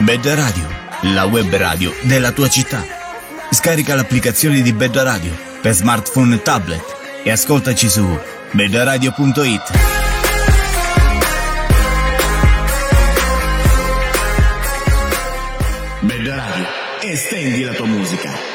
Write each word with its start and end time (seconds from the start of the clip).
Bed 0.00 0.26
Radio, 0.26 0.68
la 1.14 1.24
web 1.24 1.54
radio 1.54 1.94
della 2.02 2.32
tua 2.32 2.48
città. 2.48 2.84
Scarica 3.50 3.94
l'applicazione 3.94 4.60
di 4.60 4.72
Bed 4.72 4.96
Radio 4.96 5.32
per 5.62 5.72
smartphone 5.72 6.34
e 6.34 6.42
tablet 6.42 6.96
e 7.22 7.30
ascoltaci 7.30 7.88
su 7.88 8.04
bedradio.it. 8.50 9.72
Bed 16.00 16.26
Radio, 16.26 16.66
estendi 17.02 17.62
la 17.62 17.72
tua 17.72 17.86
musica. 17.86 18.53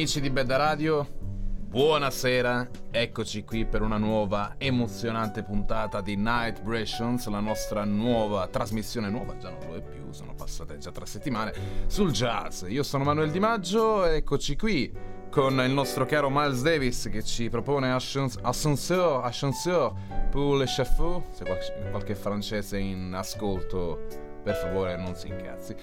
Amici 0.00 0.22
di 0.22 0.30
Bedda 0.30 0.56
Radio, 0.56 1.06
buonasera, 1.20 2.70
eccoci 2.90 3.44
qui 3.44 3.66
per 3.66 3.82
una 3.82 3.98
nuova 3.98 4.54
emozionante 4.56 5.42
puntata 5.42 6.00
di 6.00 6.16
Night 6.16 6.62
Brations, 6.62 7.28
la 7.28 7.40
nostra 7.40 7.84
nuova 7.84 8.46
trasmissione 8.46 9.10
nuova, 9.10 9.36
già 9.36 9.50
non 9.50 9.58
lo 9.68 9.74
è 9.74 9.82
più, 9.82 10.10
sono 10.10 10.32
passate 10.32 10.78
già 10.78 10.90
tre 10.90 11.04
settimane, 11.04 11.52
sul 11.86 12.12
jazz. 12.12 12.64
Io 12.66 12.82
sono 12.82 13.04
Manuel 13.04 13.30
Di 13.30 13.40
Maggio, 13.40 14.06
eccoci 14.06 14.56
qui 14.56 14.90
con 15.28 15.60
il 15.60 15.70
nostro 15.70 16.06
caro 16.06 16.30
Miles 16.30 16.62
Davis 16.62 17.10
che 17.12 17.22
ci 17.22 17.50
propone 17.50 17.92
Ascenseur, 17.92 19.22
Ascenseur 19.22 19.92
pour 20.30 20.56
le 20.56 20.64
chapeau, 20.66 21.24
se 21.30 21.44
qualche 21.90 22.14
francese 22.14 22.78
in 22.78 23.12
ascolto 23.12 24.06
per 24.42 24.54
favore 24.54 24.96
non 24.96 25.14
si 25.14 25.28
incazzi. 25.28 25.76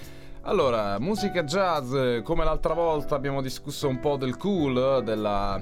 Allora, 0.48 0.98
musica 0.98 1.44
jazz, 1.44 1.94
come 2.24 2.46
l'altra 2.46 2.74
volta 2.74 3.16
abbiamo 3.16 3.42
discusso 3.42 3.90
un 3.90 4.00
po' 4.00 4.16
del 4.16 4.38
cool, 4.38 5.04
della, 5.04 5.60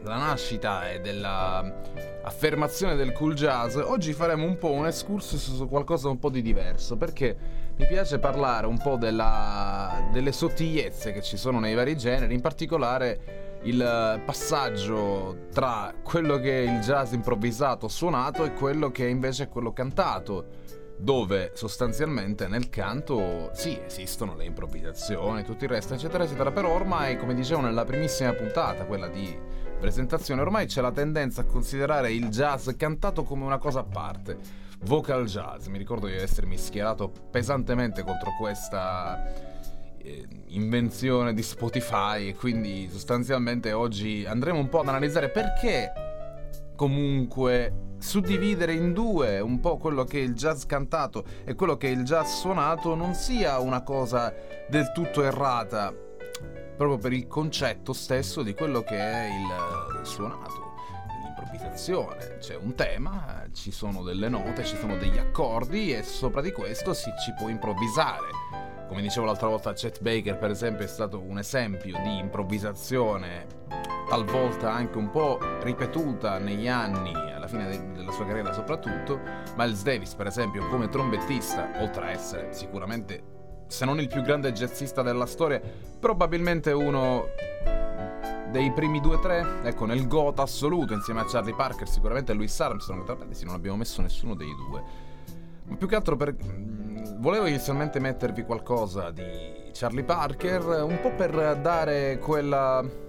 della 0.00 0.16
nascita 0.16 0.90
e 0.90 1.00
dell'affermazione 1.00 2.96
del 2.96 3.12
cool 3.12 3.34
jazz, 3.34 3.76
oggi 3.76 4.14
faremo 4.14 4.46
un 4.46 4.56
po' 4.56 4.70
un 4.70 4.86
excursus 4.86 5.54
su 5.54 5.68
qualcosa 5.68 6.08
un 6.08 6.18
po' 6.18 6.30
di 6.30 6.40
diverso, 6.40 6.96
perché 6.96 7.36
mi 7.76 7.86
piace 7.86 8.18
parlare 8.18 8.66
un 8.66 8.78
po' 8.78 8.96
della, 8.96 10.08
delle 10.10 10.32
sottigliezze 10.32 11.12
che 11.12 11.20
ci 11.20 11.36
sono 11.36 11.60
nei 11.60 11.74
vari 11.74 11.94
generi, 11.94 12.32
in 12.32 12.40
particolare 12.40 13.58
il 13.64 14.22
passaggio 14.24 15.48
tra 15.52 15.92
quello 16.02 16.38
che 16.38 16.64
è 16.64 16.70
il 16.70 16.80
jazz 16.80 17.12
improvvisato, 17.12 17.88
suonato 17.88 18.46
e 18.46 18.54
quello 18.54 18.90
che 18.90 19.06
invece 19.06 19.42
è 19.42 19.48
quello 19.50 19.74
cantato 19.74 20.72
dove 20.96 21.52
sostanzialmente 21.54 22.46
nel 22.46 22.70
canto 22.70 23.50
sì 23.52 23.78
esistono 23.84 24.34
le 24.36 24.44
improvvisazioni, 24.44 25.44
tutto 25.44 25.64
il 25.64 25.70
resto 25.70 25.94
eccetera 25.94 26.24
eccetera, 26.24 26.52
però 26.52 26.70
ormai 26.70 27.16
come 27.18 27.34
dicevo 27.34 27.60
nella 27.60 27.84
primissima 27.84 28.32
puntata, 28.32 28.84
quella 28.84 29.08
di 29.08 29.36
presentazione, 29.78 30.40
ormai 30.40 30.66
c'è 30.66 30.80
la 30.80 30.92
tendenza 30.92 31.42
a 31.42 31.44
considerare 31.44 32.12
il 32.12 32.28
jazz 32.28 32.70
cantato 32.76 33.22
come 33.24 33.44
una 33.44 33.58
cosa 33.58 33.80
a 33.80 33.84
parte. 33.84 34.62
Vocal 34.84 35.24
jazz, 35.24 35.66
mi 35.66 35.78
ricordo 35.78 36.06
di 36.06 36.14
essermi 36.14 36.58
schierato 36.58 37.10
pesantemente 37.30 38.02
contro 38.02 38.34
questa 38.38 39.32
eh, 39.98 40.26
invenzione 40.48 41.32
di 41.32 41.42
Spotify 41.42 42.28
e 42.28 42.34
quindi 42.34 42.88
sostanzialmente 42.90 43.72
oggi 43.72 44.24
andremo 44.26 44.58
un 44.58 44.68
po' 44.68 44.80
ad 44.80 44.88
analizzare 44.88 45.30
perché 45.30 46.13
comunque 46.76 47.94
suddividere 47.98 48.74
in 48.74 48.92
due 48.92 49.40
un 49.40 49.60
po' 49.60 49.78
quello 49.78 50.04
che 50.04 50.18
è 50.18 50.22
il 50.22 50.34
jazz 50.34 50.64
cantato 50.64 51.24
e 51.44 51.54
quello 51.54 51.76
che 51.76 51.88
è 51.88 51.90
il 51.90 52.04
jazz 52.04 52.30
suonato 52.30 52.94
non 52.94 53.14
sia 53.14 53.58
una 53.58 53.82
cosa 53.82 54.32
del 54.68 54.92
tutto 54.92 55.22
errata, 55.22 55.94
proprio 56.76 56.98
per 56.98 57.12
il 57.12 57.26
concetto 57.26 57.92
stesso 57.92 58.42
di 58.42 58.54
quello 58.54 58.82
che 58.82 58.96
è 58.96 59.28
il 59.28 60.06
suonato, 60.06 60.74
l'improvvisazione. 61.22 62.36
C'è 62.40 62.56
un 62.56 62.74
tema, 62.74 63.44
ci 63.52 63.70
sono 63.70 64.02
delle 64.02 64.28
note, 64.28 64.64
ci 64.64 64.76
sono 64.76 64.96
degli 64.96 65.18
accordi 65.18 65.94
e 65.94 66.02
sopra 66.02 66.42
di 66.42 66.52
questo 66.52 66.92
si 66.92 67.10
ci 67.24 67.32
può 67.38 67.48
improvvisare. 67.48 68.28
Come 68.86 69.00
dicevo 69.00 69.24
l'altra 69.24 69.48
volta, 69.48 69.72
Chet 69.72 70.02
Baker 70.02 70.36
per 70.36 70.50
esempio 70.50 70.84
è 70.84 70.88
stato 70.88 71.20
un 71.20 71.38
esempio 71.38 71.98
di 72.02 72.18
improvvisazione 72.18 73.46
talvolta 74.14 74.72
anche 74.72 74.96
un 74.96 75.10
po' 75.10 75.40
ripetuta 75.62 76.38
negli 76.38 76.68
anni, 76.68 77.12
alla 77.12 77.48
fine 77.48 77.66
de- 77.66 77.92
della 77.94 78.12
sua 78.12 78.24
carriera 78.24 78.52
soprattutto, 78.52 79.18
Miles 79.56 79.82
Davis 79.82 80.14
per 80.14 80.28
esempio 80.28 80.68
come 80.68 80.88
trombettista, 80.88 81.70
oltre 81.80 82.04
a 82.04 82.10
essere 82.10 82.52
sicuramente, 82.52 83.22
se 83.66 83.84
non 83.84 83.98
il 83.98 84.06
più 84.06 84.22
grande 84.22 84.52
jazzista 84.52 85.02
della 85.02 85.26
storia, 85.26 85.60
probabilmente 85.98 86.70
uno 86.70 87.24
dei 88.52 88.70
primi 88.70 89.00
due 89.00 89.16
o 89.16 89.18
tre, 89.18 89.62
ecco, 89.64 89.84
nel 89.84 90.06
GOT 90.06 90.38
assoluto 90.38 90.92
insieme 90.92 91.18
a 91.18 91.24
Charlie 91.24 91.56
Parker, 91.56 91.88
sicuramente 91.88 92.32
Louis 92.34 92.60
Armstrong, 92.60 93.02
tra 93.02 93.14
parentesi 93.14 93.44
non 93.44 93.54
abbiamo 93.54 93.78
messo 93.78 94.00
nessuno 94.00 94.36
dei 94.36 94.54
due. 94.68 94.82
Ma 95.64 95.74
più 95.74 95.88
che 95.88 95.96
altro 95.96 96.14
per... 96.14 96.36
Volevo 97.16 97.46
inizialmente 97.46 97.98
mettervi 97.98 98.44
qualcosa 98.44 99.10
di 99.10 99.70
Charlie 99.72 100.04
Parker, 100.04 100.84
un 100.84 101.00
po' 101.00 101.10
per 101.14 101.58
dare 101.60 102.18
quella 102.18 103.02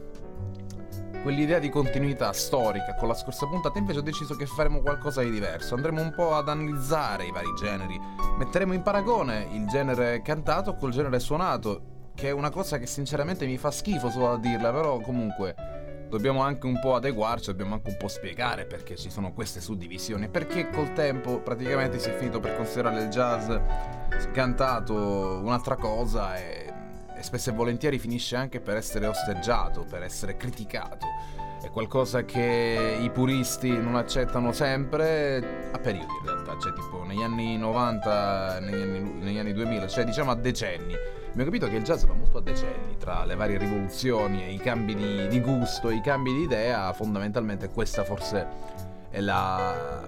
quell'idea 1.22 1.60
di 1.60 1.70
continuità 1.70 2.32
storica 2.34 2.96
con 2.96 3.08
la 3.08 3.14
scorsa 3.14 3.48
puntata, 3.48 3.80
invece 3.80 4.00
ho 4.00 4.04
deciso 4.04 4.36
che 4.36 4.46
faremo 4.46 4.82
qualcosa 4.82 5.22
di 5.22 5.32
diverso. 5.32 5.76
Andremo 5.76 6.02
un 6.02 6.14
po' 6.14 6.36
ad 6.36 6.50
analizzare 6.50 7.26
i 7.26 7.32
vari 7.32 7.54
generi. 7.58 8.00
Metteremo 8.38 8.74
in 8.74 8.82
paragone 8.82 9.48
il 9.52 9.68
genere 9.68 10.22
cantato 10.22 10.76
col 10.76 10.92
genere 10.92 11.20
suonato, 11.20 12.12
che 12.16 12.30
è 12.30 12.32
una 12.32 12.50
cosa 12.50 12.78
che 12.78 12.86
sinceramente 12.86 13.46
mi 13.46 13.58
fa 13.58 13.72
schifo 13.72 14.10
solo 14.10 14.34
a 14.34 14.38
dirla, 14.38 14.72
però 14.72 15.00
comunque 15.00 15.56
dobbiamo 16.10 16.42
anche 16.42 16.66
un 16.66 16.80
po' 16.80 16.96
adeguarci, 16.96 17.48
dobbiamo 17.48 17.74
anche 17.74 17.90
un 17.90 17.98
po' 17.98 18.08
spiegare 18.08 18.66
perché 18.66 18.96
ci 18.96 19.10
sono 19.10 19.34
queste 19.34 19.60
suddivisioni, 19.60 20.30
perché 20.30 20.70
col 20.70 20.94
tempo 20.94 21.40
praticamente 21.40 22.00
si 22.00 22.10
è 22.10 22.14
finito 22.14 22.40
per 22.40 22.56
considerare 22.56 23.02
il 23.02 23.10
jazz 23.10 23.52
cantato 24.32 24.94
un'altra 25.44 25.76
cosa 25.76 26.38
e 26.38 26.65
e 27.18 27.24
spesso 27.24 27.50
e 27.50 27.54
volentieri 27.54 28.00
finisce 28.00 28.36
anche 28.36 28.60
per 28.60 28.78
essere 28.78 29.08
osteggiato, 29.08 29.86
per 29.90 30.04
essere 30.04 30.38
criticato. 30.38 31.08
È 31.62 31.70
qualcosa 31.72 32.26
che 32.26 32.98
i 33.02 33.10
puristi 33.10 33.70
non 33.70 33.96
accettano 33.96 34.52
sempre, 34.52 35.70
a 35.72 35.80
periodi 35.80 36.14
in 36.22 36.26
realtà, 36.26 36.58
cioè 36.60 36.74
tipo 36.74 37.04
negli 37.04 37.24
anni 37.24 37.58
90, 37.58 38.60
negli 38.60 38.82
anni, 38.82 39.00
negli 39.00 39.38
anni 39.40 39.54
2000, 39.54 39.88
cioè 39.88 40.04
diciamo 40.04 40.32
a 40.32 40.36
decenni. 40.36 40.94
Abbiamo 40.94 41.52
capito 41.52 41.68
che 41.68 41.78
il 41.78 41.84
jazz 41.84 42.04
va 42.04 42.14
molto 42.14 42.38
a 42.38 42.42
decenni, 42.42 42.98
tra 42.98 43.26
le 43.26 43.36
varie 43.36 43.58
rivoluzioni 43.58 44.44
e 44.44 44.54
i 44.54 44.58
cambi 44.58 44.96
di, 44.96 45.28
di 45.28 45.42
gusto, 45.42 45.90
i 45.90 46.02
cambi 46.02 46.34
di 46.34 46.42
idea, 46.44 46.94
fondamentalmente 46.94 47.70
questa 47.70 48.04
forse 48.04 48.48
è 49.10 49.20
la, 49.20 50.08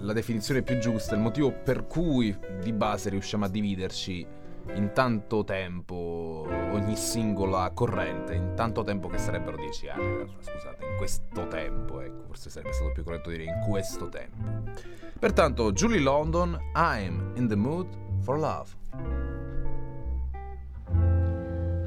la 0.00 0.12
definizione 0.12 0.62
più 0.62 0.78
giusta, 0.78 1.14
il 1.14 1.20
motivo 1.20 1.52
per 1.52 1.86
cui 1.86 2.36
di 2.62 2.72
base 2.72 3.10
riusciamo 3.10 3.44
a 3.44 3.48
dividerci 3.48 4.26
in 4.74 4.90
tanto 4.92 5.44
tempo 5.44 6.46
ogni 6.72 6.96
singola 6.96 7.70
corrente, 7.72 8.34
in 8.34 8.52
tanto 8.54 8.82
tempo 8.82 9.08
che 9.08 9.18
sarebbero 9.18 9.56
dieci 9.56 9.88
anni, 9.88 10.26
scusate, 10.38 10.84
in 10.84 10.96
questo 10.96 11.46
tempo, 11.48 12.00
ecco, 12.00 12.24
forse 12.26 12.50
sarebbe 12.50 12.72
stato 12.72 12.92
più 12.92 13.04
corretto 13.04 13.30
dire 13.30 13.44
in 13.44 13.64
questo 13.68 14.08
tempo. 14.08 14.72
Pertanto, 15.18 15.72
Julie 15.72 16.00
London, 16.00 16.58
I'm 16.74 17.32
in 17.36 17.48
the 17.48 17.56
mood 17.56 17.86
for 18.20 18.38
love. 18.38 18.74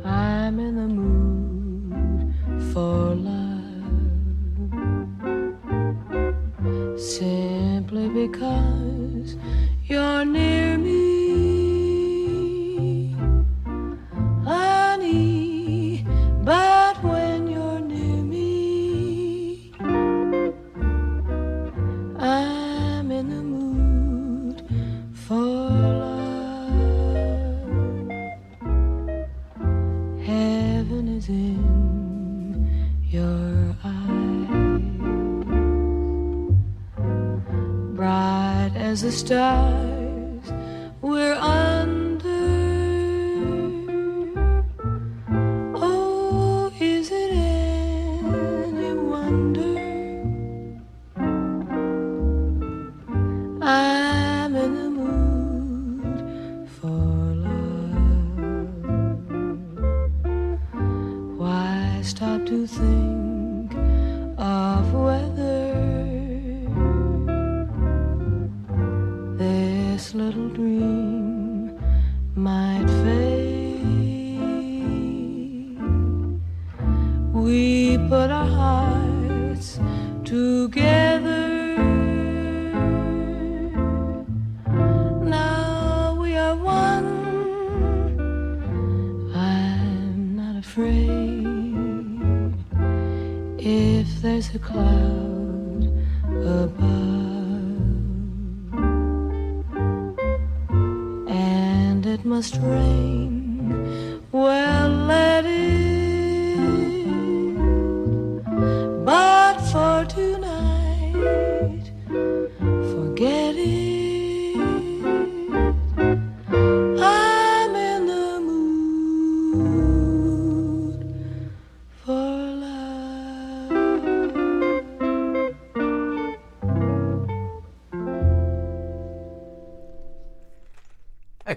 I'm 0.03 0.59
in 0.59 0.75
the 0.75 0.88
mood 0.88 2.33
for 2.71 3.15
love. 3.15 3.57
Simply 6.98 8.09
because 8.09 9.38
you're 9.83 10.25
near 10.25 10.49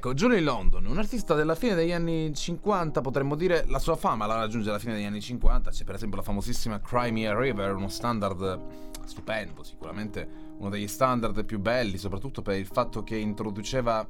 Ecco, 0.04 0.14
Julie 0.14 0.40
London, 0.40 0.84
un 0.86 0.98
artista 0.98 1.34
della 1.34 1.54
fine 1.54 1.76
degli 1.76 1.92
anni 1.92 2.34
50, 2.34 3.00
potremmo 3.00 3.36
dire 3.36 3.64
la 3.68 3.78
sua 3.78 3.94
fama 3.94 4.26
la 4.26 4.34
raggiunge 4.34 4.68
alla 4.68 4.80
fine 4.80 4.94
degli 4.94 5.04
anni 5.04 5.20
50, 5.20 5.70
c'è 5.70 5.84
per 5.84 5.94
esempio 5.94 6.16
la 6.16 6.24
famosissima 6.24 6.80
Cry 6.80 7.12
Me 7.12 7.28
a 7.28 7.38
River, 7.38 7.76
uno 7.76 7.86
standard 7.86 8.90
stupendo, 9.04 9.62
sicuramente 9.62 10.28
uno 10.58 10.70
degli 10.70 10.88
standard 10.88 11.44
più 11.44 11.60
belli, 11.60 11.98
soprattutto 11.98 12.42
per 12.42 12.56
il 12.56 12.66
fatto 12.66 13.04
che 13.04 13.14
introduceva 13.14 14.04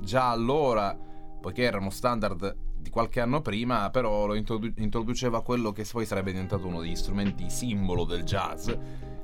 già 0.00 0.30
allora, 0.30 0.98
poiché 1.40 1.62
era 1.62 1.78
uno 1.78 1.90
standard 1.90 2.56
di 2.76 2.90
qualche 2.90 3.20
anno 3.20 3.40
prima, 3.40 3.88
però 3.90 4.26
lo 4.26 4.34
introdu- 4.34 4.76
introduceva 4.80 5.42
quello 5.42 5.70
che 5.70 5.86
poi 5.88 6.06
sarebbe 6.06 6.32
diventato 6.32 6.66
uno 6.66 6.80
degli 6.80 6.96
strumenti 6.96 7.48
simbolo 7.50 8.04
del 8.04 8.24
jazz, 8.24 8.68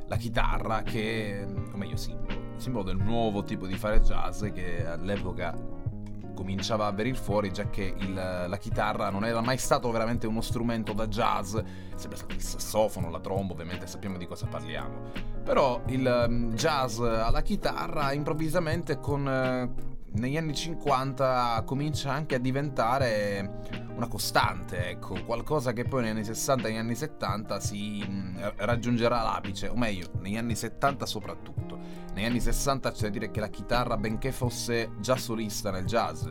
la 0.06 0.16
chitarra 0.16 0.82
che, 0.84 1.44
o 1.72 1.76
meglio 1.76 1.96
simbolo, 1.96 2.52
simbolo 2.58 2.84
del 2.84 2.96
nuovo 2.96 3.42
tipo 3.42 3.66
di 3.66 3.74
fare 3.74 4.00
jazz 4.02 4.44
che 4.52 4.86
all'epoca 4.86 5.75
cominciava 6.36 6.86
a 6.86 6.92
venire 6.92 7.16
fuori 7.16 7.50
già 7.50 7.68
che 7.70 7.94
il, 7.96 8.14
la 8.14 8.58
chitarra 8.58 9.08
non 9.10 9.24
era 9.24 9.40
mai 9.40 9.56
stato 9.56 9.90
veramente 9.90 10.26
uno 10.26 10.42
strumento 10.42 10.92
da 10.92 11.08
jazz, 11.08 11.56
sempre 11.96 12.16
stato 12.16 12.34
il 12.34 12.42
sassofono, 12.42 13.10
la 13.10 13.20
tromba, 13.20 13.54
ovviamente 13.54 13.86
sappiamo 13.86 14.18
di 14.18 14.26
cosa 14.26 14.46
parliamo. 14.46 15.10
Però 15.42 15.82
il 15.86 16.26
um, 16.28 16.52
jazz 16.52 17.00
alla 17.00 17.40
chitarra 17.40 18.12
improvvisamente 18.12 19.00
con 19.00 19.26
eh, 19.26 19.95
negli 20.12 20.36
anni 20.36 20.54
50 20.54 21.62
comincia 21.66 22.12
anche 22.12 22.36
a 22.36 22.38
diventare 22.38 23.60
una 23.94 24.08
costante, 24.08 24.90
ecco, 24.90 25.22
qualcosa 25.24 25.72
che 25.72 25.84
poi 25.84 26.02
negli 26.02 26.10
anni 26.10 26.24
60 26.24 26.68
e 26.68 26.70
negli 26.70 26.80
anni 26.80 26.94
70 26.94 27.60
si 27.60 28.04
mh, 28.06 28.52
raggiungerà 28.56 29.22
l'apice, 29.22 29.68
o 29.68 29.76
meglio, 29.76 30.10
negli 30.20 30.36
anni 30.36 30.54
70 30.54 31.06
soprattutto. 31.06 31.78
Negli 32.14 32.24
anni 32.24 32.40
60 32.40 32.92
c'è 32.92 33.02
da 33.02 33.08
dire 33.08 33.30
che 33.30 33.40
la 33.40 33.48
chitarra, 33.48 33.96
benché 33.96 34.32
fosse 34.32 34.92
già 35.00 35.16
solista 35.16 35.70
nel 35.70 35.84
jazz, 35.84 36.26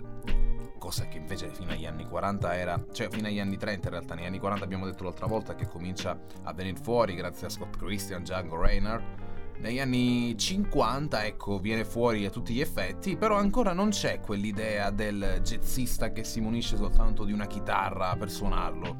cosa 0.79 1.07
che 1.07 1.17
invece 1.17 1.49
fino 1.49 1.71
agli 1.71 1.85
anni 1.85 2.07
40 2.07 2.55
era, 2.55 2.85
cioè 2.91 3.07
fino 3.09 3.27
agli 3.27 3.39
anni 3.39 3.57
30 3.57 3.87
in 3.87 3.93
realtà, 3.93 4.13
negli 4.13 4.25
anni 4.25 4.39
40 4.39 4.63
abbiamo 4.63 4.85
detto 4.85 5.03
l'altra 5.03 5.25
volta 5.25 5.55
che 5.55 5.67
comincia 5.67 6.15
a 6.43 6.53
venire 6.53 6.77
fuori 6.81 7.15
grazie 7.15 7.47
a 7.47 7.49
Scott 7.49 7.77
Christian, 7.77 8.21
Django 8.21 8.59
Reinhardt, 8.61 9.24
negli 9.59 9.79
anni 9.79 10.37
50, 10.37 11.25
ecco, 11.25 11.59
viene 11.59 11.85
fuori 11.85 12.25
a 12.25 12.29
tutti 12.29 12.53
gli 12.53 12.61
effetti, 12.61 13.15
però 13.15 13.37
ancora 13.37 13.73
non 13.73 13.89
c'è 13.89 14.19
quell'idea 14.19 14.89
del 14.91 15.39
jazzista 15.41 16.11
che 16.11 16.23
si 16.23 16.41
munisce 16.41 16.75
soltanto 16.77 17.23
di 17.23 17.31
una 17.31 17.47
chitarra 17.47 18.15
per 18.15 18.29
suonarlo, 18.29 18.97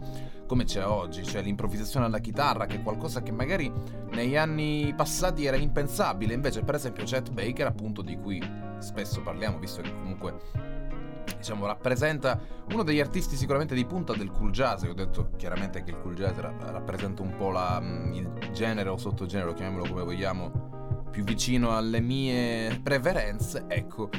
come 0.47 0.63
c'è 0.63 0.85
oggi, 0.85 1.24
cioè 1.24 1.41
l'improvvisazione 1.41 2.05
alla 2.05 2.19
chitarra, 2.19 2.65
che 2.65 2.77
è 2.77 2.83
qualcosa 2.83 3.21
che 3.21 3.31
magari 3.31 3.71
negli 4.12 4.38
anni 4.38 4.93
passati 4.95 5.45
era 5.45 5.57
impensabile, 5.57 6.33
invece 6.33 6.62
per 6.62 6.75
esempio 6.75 7.03
Chet 7.03 7.31
Baker, 7.31 7.67
appunto 7.67 8.01
di 8.01 8.17
cui 8.17 8.41
spesso 8.79 9.21
parliamo, 9.21 9.59
visto 9.59 9.81
che 9.81 9.91
comunque 9.91 10.85
diciamo, 11.38 11.65
rappresenta 11.65 12.39
uno 12.72 12.84
degli 12.84 13.00
artisti 13.00 13.36
sicuramente 13.36 13.75
di 13.75 13.86
punta 13.86 14.13
del 14.13 14.32
cool 14.32 14.51
jazz. 14.51 14.84
Ho 14.84 14.94
detto 14.94 15.32
chiaramente 15.38 15.84
che 15.84 15.91
il 15.91 16.00
cool 16.00 16.15
jazz 16.15 16.38
ra- 16.38 16.53
rappresenta 16.60 17.22
un 17.22 17.36
po' 17.36 17.51
la, 17.51 17.82
il 18.12 18.29
genere 18.53 18.89
o 18.89 18.98
sottogenere, 18.98 19.53
chiamiamolo 19.53 19.88
come 19.89 20.03
vogliamo, 20.03 21.05
più 21.12 21.24
vicino 21.24 21.75
alle 21.75 22.00
mie 22.01 22.79
preferenze. 22.82 23.65
Ecco, 23.67 24.10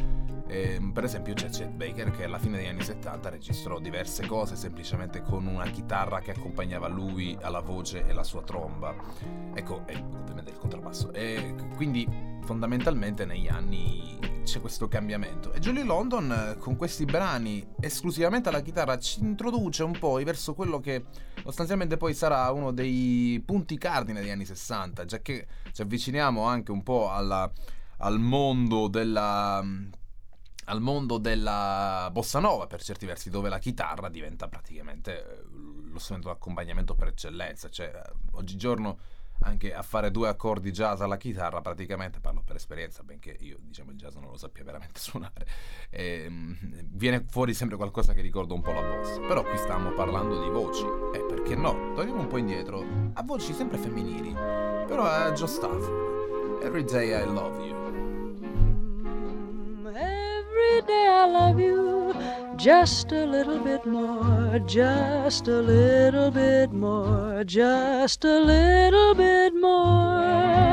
ehm, 0.48 0.92
per 0.92 1.04
esempio 1.04 1.34
c'è 1.34 1.48
Chet 1.48 1.70
Baker 1.70 2.10
che 2.10 2.24
alla 2.24 2.38
fine 2.38 2.58
degli 2.58 2.66
anni 2.66 2.82
70 2.82 3.28
registrò 3.28 3.78
diverse 3.78 4.26
cose 4.26 4.56
semplicemente 4.56 5.22
con 5.22 5.46
una 5.46 5.66
chitarra 5.66 6.20
che 6.20 6.32
accompagnava 6.32 6.88
lui 6.88 7.36
alla 7.40 7.60
voce 7.60 8.06
e 8.06 8.12
la 8.12 8.24
sua 8.24 8.42
tromba. 8.42 8.94
Ecco, 9.54 9.86
e 9.86 9.96
ovviamente 9.96 10.50
il 10.50 10.58
contrabbasso. 10.58 11.12
E 11.12 11.54
quindi 11.74 12.08
fondamentalmente 12.42 13.24
negli 13.24 13.48
anni 13.48 14.18
c'è 14.44 14.60
questo 14.60 14.88
cambiamento. 14.88 15.52
E 15.52 15.58
Julie 15.58 15.82
London 15.82 16.30
eh, 16.30 16.58
con 16.58 16.76
questi 16.76 17.04
brani 17.04 17.66
esclusivamente 17.80 18.48
alla 18.48 18.62
chitarra 18.62 18.98
ci 18.98 19.20
introduce 19.20 19.82
un 19.82 19.98
po' 19.98 20.14
verso 20.22 20.54
quello 20.54 20.80
che 20.80 21.04
sostanzialmente 21.42 21.96
poi 21.96 22.14
sarà 22.14 22.50
uno 22.52 22.72
dei 22.72 23.42
punti 23.44 23.76
cardine 23.76 24.20
degli 24.20 24.30
anni 24.30 24.44
60, 24.44 25.04
già 25.04 25.18
che 25.18 25.46
ci 25.72 25.82
avviciniamo 25.82 26.44
anche 26.44 26.70
un 26.70 26.82
po' 26.82 27.10
alla, 27.10 27.50
al 27.98 28.18
mondo 28.20 28.88
della 28.88 29.64
al 30.66 30.80
mondo 30.80 31.18
della 31.18 32.08
bossa 32.12 32.38
nova 32.38 32.66
per 32.66 32.82
certi 32.82 33.06
versi 33.06 33.30
dove 33.30 33.48
la 33.48 33.58
chitarra 33.58 34.08
diventa 34.08 34.48
praticamente 34.48 35.18
eh, 35.18 35.44
lo 35.90 35.98
strumento 35.98 36.28
d'accompagnamento 36.28 36.94
per 36.94 37.08
eccellenza 37.08 37.68
cioè 37.68 37.92
eh, 37.94 38.12
oggigiorno 38.32 38.98
anche 39.40 39.74
a 39.74 39.82
fare 39.82 40.10
due 40.10 40.28
accordi 40.28 40.70
jazz 40.70 41.00
alla 41.00 41.16
chitarra, 41.16 41.60
praticamente 41.60 42.20
parlo 42.20 42.42
per 42.44 42.56
esperienza, 42.56 43.02
benché 43.02 43.36
io 43.40 43.58
diciamo 43.60 43.90
il 43.90 43.96
jazz 43.96 44.14
non 44.14 44.30
lo 44.30 44.36
sappia 44.36 44.64
veramente 44.64 44.98
suonare, 45.00 45.46
e, 45.90 46.26
viene 46.84 47.24
fuori 47.28 47.52
sempre 47.54 47.76
qualcosa 47.76 48.12
che 48.12 48.22
ricorda 48.22 48.54
un 48.54 48.62
po' 48.62 48.72
la 48.72 48.82
bossa. 48.82 49.20
Però 49.20 49.42
qui 49.42 49.56
stiamo 49.58 49.92
parlando 49.92 50.42
di 50.42 50.48
voci, 50.48 50.84
e 51.14 51.22
perché 51.24 51.54
no? 51.54 51.92
Torniamo 51.94 52.20
un 52.20 52.28
po' 52.28 52.38
indietro, 52.38 52.84
a 53.12 53.22
voci 53.22 53.52
sempre 53.52 53.78
femminili, 53.78 54.32
però 54.32 55.04
a 55.04 55.32
Joe 55.32 55.48
Stafford, 55.48 56.62
Every 56.62 56.84
Day 56.84 57.10
I 57.10 57.26
Love 57.26 57.62
You. 57.62 57.85
Every 60.56 60.80
day 60.86 61.06
I 61.10 61.26
love 61.26 61.60
you 61.60 62.14
just 62.56 63.12
a 63.12 63.26
little 63.26 63.58
bit 63.58 63.84
more, 63.84 64.58
just 64.60 65.48
a 65.48 65.60
little 65.60 66.30
bit 66.30 66.72
more, 66.72 67.44
just 67.44 68.24
a 68.24 68.38
little 68.40 69.14
bit 69.14 69.54
more. 69.54 70.72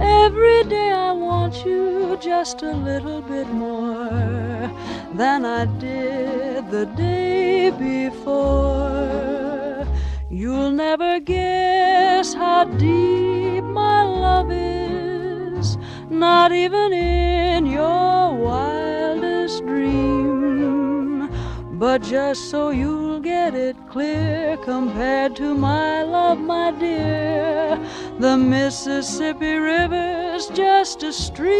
Every 0.00 0.64
day 0.64 0.90
I 0.90 1.12
want 1.12 1.64
you 1.64 2.18
just 2.20 2.62
a 2.62 2.72
little 2.72 3.22
bit 3.22 3.46
more 3.46 4.68
than 5.14 5.44
I 5.46 5.66
did 5.78 6.68
the 6.72 6.86
day 6.86 7.70
before. 7.70 8.66
You'll 10.30 10.72
never 10.72 11.20
guess 11.20 12.34
how 12.34 12.64
deep 12.64 13.62
my 13.62 14.02
love 14.02 14.50
is, 14.50 15.78
not 16.12 16.52
even 16.52 16.92
in 16.92 17.66
your 17.66 18.34
wildest 18.36 19.64
dream. 19.66 21.28
But 21.78 22.02
just 22.02 22.50
so 22.50 22.70
you'll 22.70 23.18
get 23.20 23.54
it 23.54 23.76
clear, 23.88 24.56
compared 24.58 25.34
to 25.36 25.54
my 25.54 26.02
love, 26.02 26.38
my 26.38 26.70
dear, 26.72 27.78
the 28.18 28.36
Mississippi 28.36 29.56
River's 29.56 30.48
just 30.48 31.02
a 31.02 31.12
stream. 31.12 31.52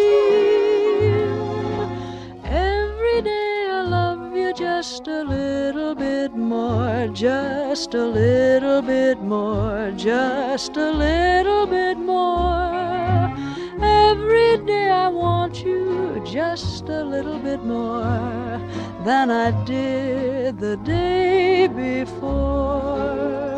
Every 2.44 3.22
day 3.22 3.68
I 3.70 3.82
love 3.82 4.36
you 4.36 4.52
just 4.54 5.08
a 5.08 5.24
little 5.24 5.94
bit 5.94 6.36
more, 6.36 7.08
just 7.12 7.94
a 7.94 8.06
little 8.06 8.82
bit 8.82 9.20
more, 9.22 9.92
just 9.96 10.76
a 10.76 10.92
little 10.92 11.66
bit 11.66 11.98
more. 11.98 12.91
Want 15.12 15.62
you 15.64 16.22
just 16.24 16.88
a 16.88 17.04
little 17.04 17.38
bit 17.38 17.62
more 17.64 18.60
than 19.04 19.30
I 19.30 19.50
did 19.64 20.58
the 20.58 20.76
day 20.78 21.68
before. 21.68 23.51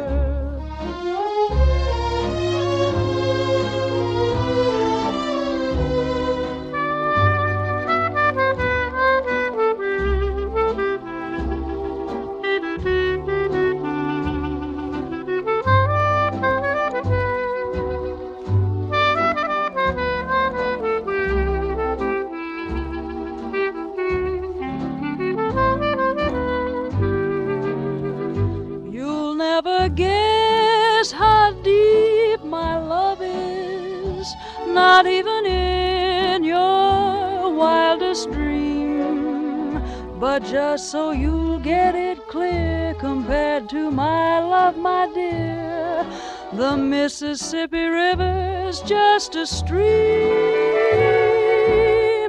Not 34.74 35.06
even 35.06 35.46
in 35.46 36.42
your 36.42 37.54
wildest 37.54 38.30
dream. 38.32 39.80
But 40.18 40.44
just 40.44 40.90
so 40.90 41.12
you'll 41.12 41.60
get 41.60 41.94
it 41.94 42.26
clear, 42.28 42.94
compared 42.98 43.68
to 43.70 43.90
my 43.90 44.40
love, 44.40 44.76
my 44.76 45.06
dear, 45.14 46.04
the 46.52 46.76
Mississippi 46.76 47.84
River's 47.86 48.80
just 48.82 49.36
a 49.36 49.46
stream. 49.46 49.84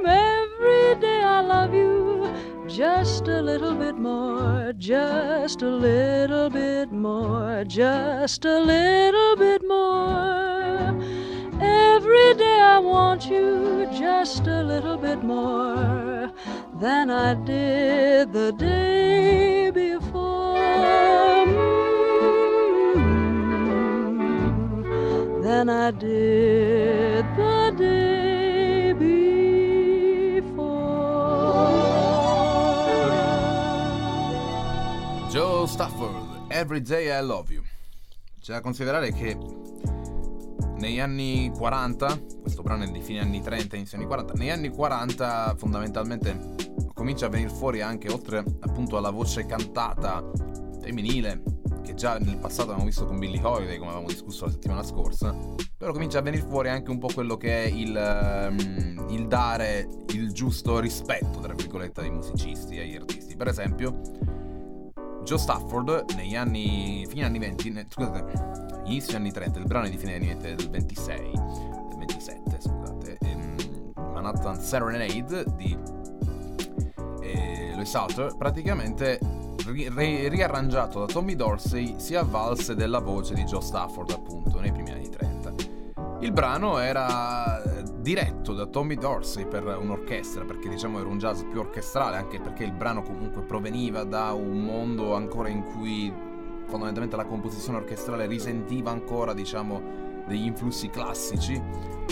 Every 0.06 1.00
day 1.00 1.22
I 1.22 1.40
love 1.40 1.74
you 1.74 2.32
just 2.68 3.26
a 3.28 3.42
little 3.42 3.74
bit 3.74 3.96
more, 3.96 4.72
just 4.78 5.62
a 5.62 5.70
little 5.70 6.50
bit 6.50 6.92
more, 6.92 7.64
just 7.64 8.44
a 8.44 8.60
little 8.60 9.36
bit 9.36 9.66
more. 9.66 10.45
Want 12.86 13.26
you 13.26 13.88
just 13.92 14.46
a 14.46 14.62
little 14.62 14.96
bit 14.96 15.22
more 15.22 16.30
than 16.78 17.10
I 17.10 17.34
did 17.34 18.32
the 18.32 18.52
day 18.52 19.70
before. 19.70 20.54
Mm, 24.46 25.42
Than 25.42 25.68
I 25.68 25.90
did 25.90 27.24
the 27.36 27.72
day 27.76 28.92
before. 34.76 35.30
Joe 35.30 35.66
Stafford, 35.66 36.14
Every 36.50 36.80
Day 36.80 37.10
I 37.10 37.20
Love 37.22 37.52
You. 37.52 37.62
C'è 38.40 38.52
da 38.52 38.60
considerare 38.60 39.12
che 39.12 39.36
negli 40.78 41.00
anni 41.00 41.50
40, 41.56 42.06
questo 42.06 42.35
brano 42.66 42.82
è 42.82 42.88
di 42.88 43.00
fine 43.00 43.20
anni 43.20 43.40
30, 43.40 43.76
inizio 43.76 43.96
anni 43.96 44.06
40, 44.06 44.32
negli 44.34 44.50
anni 44.50 44.70
40 44.70 45.54
fondamentalmente 45.56 46.54
comincia 46.92 47.26
a 47.26 47.28
venire 47.28 47.50
fuori 47.50 47.80
anche, 47.80 48.10
oltre 48.10 48.38
appunto 48.38 48.96
alla 48.96 49.10
voce 49.10 49.46
cantata 49.46 50.28
femminile, 50.80 51.42
che 51.84 51.94
già 51.94 52.18
nel 52.18 52.38
passato 52.38 52.70
abbiamo 52.70 52.84
visto 52.84 53.06
con 53.06 53.20
Billie 53.20 53.40
Holiday, 53.40 53.76
come 53.76 53.90
avevamo 53.90 54.08
discusso 54.08 54.46
la 54.46 54.50
settimana 54.50 54.82
scorsa, 54.82 55.32
però 55.76 55.92
comincia 55.92 56.18
a 56.18 56.22
venire 56.22 56.42
fuori 56.42 56.68
anche 56.68 56.90
un 56.90 56.98
po' 56.98 57.08
quello 57.14 57.36
che 57.36 57.64
è 57.64 57.66
il, 57.68 57.96
ehm, 57.96 59.06
il 59.10 59.28
dare 59.28 59.88
il 60.08 60.32
giusto 60.32 60.80
rispetto, 60.80 61.38
tra 61.38 61.54
virgolette, 61.54 62.00
ai 62.00 62.10
musicisti 62.10 62.78
e 62.78 62.80
agli 62.80 62.96
artisti. 62.96 63.36
Per 63.36 63.46
esempio, 63.46 64.00
Joe 65.22 65.38
Stafford 65.38 66.06
negli 66.16 66.34
anni 66.34 67.06
fine 67.08 67.24
anni 67.24 67.38
20 67.38 67.70
ne- 67.70 67.86
scusate 67.88 68.82
inizio 68.86 69.16
anni 69.16 69.32
30 69.32 69.58
il 69.58 69.66
brano 69.66 69.86
è 69.86 69.90
di 69.90 69.98
fine 69.98 70.14
anni 70.14 70.26
20 70.26 70.54
del 70.54 70.70
26 70.70 71.16
del 71.18 71.30
27 71.30 71.66
scusate 71.66 71.75
Manhattan 74.26 74.60
Serenade 74.60 75.44
di 75.54 75.78
eh, 77.20 77.72
Louis 77.74 77.88
Salter 77.88 78.34
praticamente 78.36 79.20
ri- 79.66 79.88
ri- 79.88 80.28
riarrangiato 80.28 80.98
da 80.98 81.06
Tommy 81.06 81.36
Dorsey 81.36 81.94
si 81.98 82.16
avvalse 82.16 82.74
della 82.74 82.98
voce 82.98 83.34
di 83.34 83.44
Joe 83.44 83.60
Stafford 83.60 84.10
appunto 84.10 84.58
nei 84.58 84.72
primi 84.72 84.90
anni 84.90 85.08
30 85.08 85.54
il 86.20 86.32
brano 86.32 86.78
era 86.78 87.62
diretto 88.00 88.52
da 88.52 88.66
Tommy 88.66 88.94
Dorsey 88.94 89.46
per 89.46 89.64
un'orchestra, 89.64 90.44
perché 90.44 90.68
diciamo 90.68 90.98
era 90.98 91.08
un 91.08 91.18
jazz 91.18 91.42
più 91.42 91.60
orchestrale, 91.60 92.16
anche 92.16 92.40
perché 92.40 92.64
il 92.64 92.72
brano 92.72 93.02
comunque 93.02 93.42
proveniva 93.42 94.04
da 94.04 94.32
un 94.32 94.64
mondo 94.64 95.14
ancora 95.14 95.48
in 95.48 95.62
cui 95.62 96.12
fondamentalmente 96.66 97.16
la 97.16 97.26
composizione 97.26 97.78
orchestrale 97.78 98.26
risentiva 98.26 98.90
ancora, 98.90 99.34
diciamo, 99.34 100.24
degli 100.26 100.46
influssi 100.46 100.88
classici. 100.88 101.60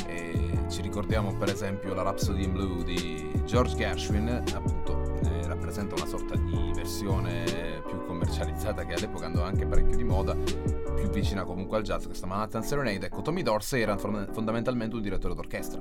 E 0.07 0.54
ci 0.69 0.83
ricordiamo 0.83 1.35
per 1.37 1.51
esempio 1.51 1.95
la 1.95 2.03
Rhapsody 2.03 2.45
in 2.45 2.53
Blue 2.53 2.85
di 2.85 3.31
George 3.45 3.77
Gershwin, 3.77 4.43
appunto, 4.55 5.19
eh, 5.25 5.47
rappresenta 5.47 5.95
una 5.95 6.07
sorta 6.07 6.37
di 6.37 6.73
versione 6.75 7.83
più 7.87 8.05
commercializzata 8.07 8.85
che 8.85 8.95
all'epoca 8.95 9.27
andava 9.27 9.47
anche 9.47 9.67
parecchio 9.67 9.97
di 9.97 10.05
moda, 10.05 10.35
più 10.35 11.09
vicina 11.11 11.45
comunque 11.45 11.77
al 11.77 11.83
jazz, 11.83 12.07
questa 12.07 12.27
Manhattan 12.27 12.63
Serenade. 12.63 13.07
Ecco, 13.07 13.23
Tommy 13.23 13.43
Dorsey 13.43 13.83
era 13.83 13.97
fond- 13.97 14.33
fondamentalmente 14.33 14.97
un 14.97 15.03
direttore 15.03 15.35
d'orchestra. 15.35 15.81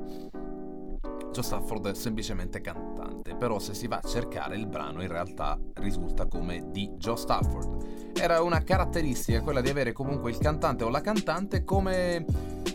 Joe 1.33 1.43
Stafford 1.43 1.89
è 1.89 1.95
semplicemente 1.95 2.61
cantante, 2.61 3.33
però 3.33 3.57
se 3.57 3.73
si 3.73 3.87
va 3.87 3.99
a 4.01 4.07
cercare 4.07 4.55
il 4.55 4.67
brano 4.67 5.01
in 5.01 5.07
realtà 5.07 5.59
risulta 5.73 6.27
come 6.27 6.69
di 6.69 6.91
Joe 6.95 7.17
Stafford. 7.17 8.13
Era 8.15 8.43
una 8.43 8.61
caratteristica 8.61 9.41
quella 9.41 9.59
di 9.59 9.69
avere 9.69 9.93
comunque 9.93 10.29
il 10.29 10.37
cantante 10.37 10.83
o 10.83 10.89
la 10.89 11.01
cantante 11.01 11.63
come 11.63 12.23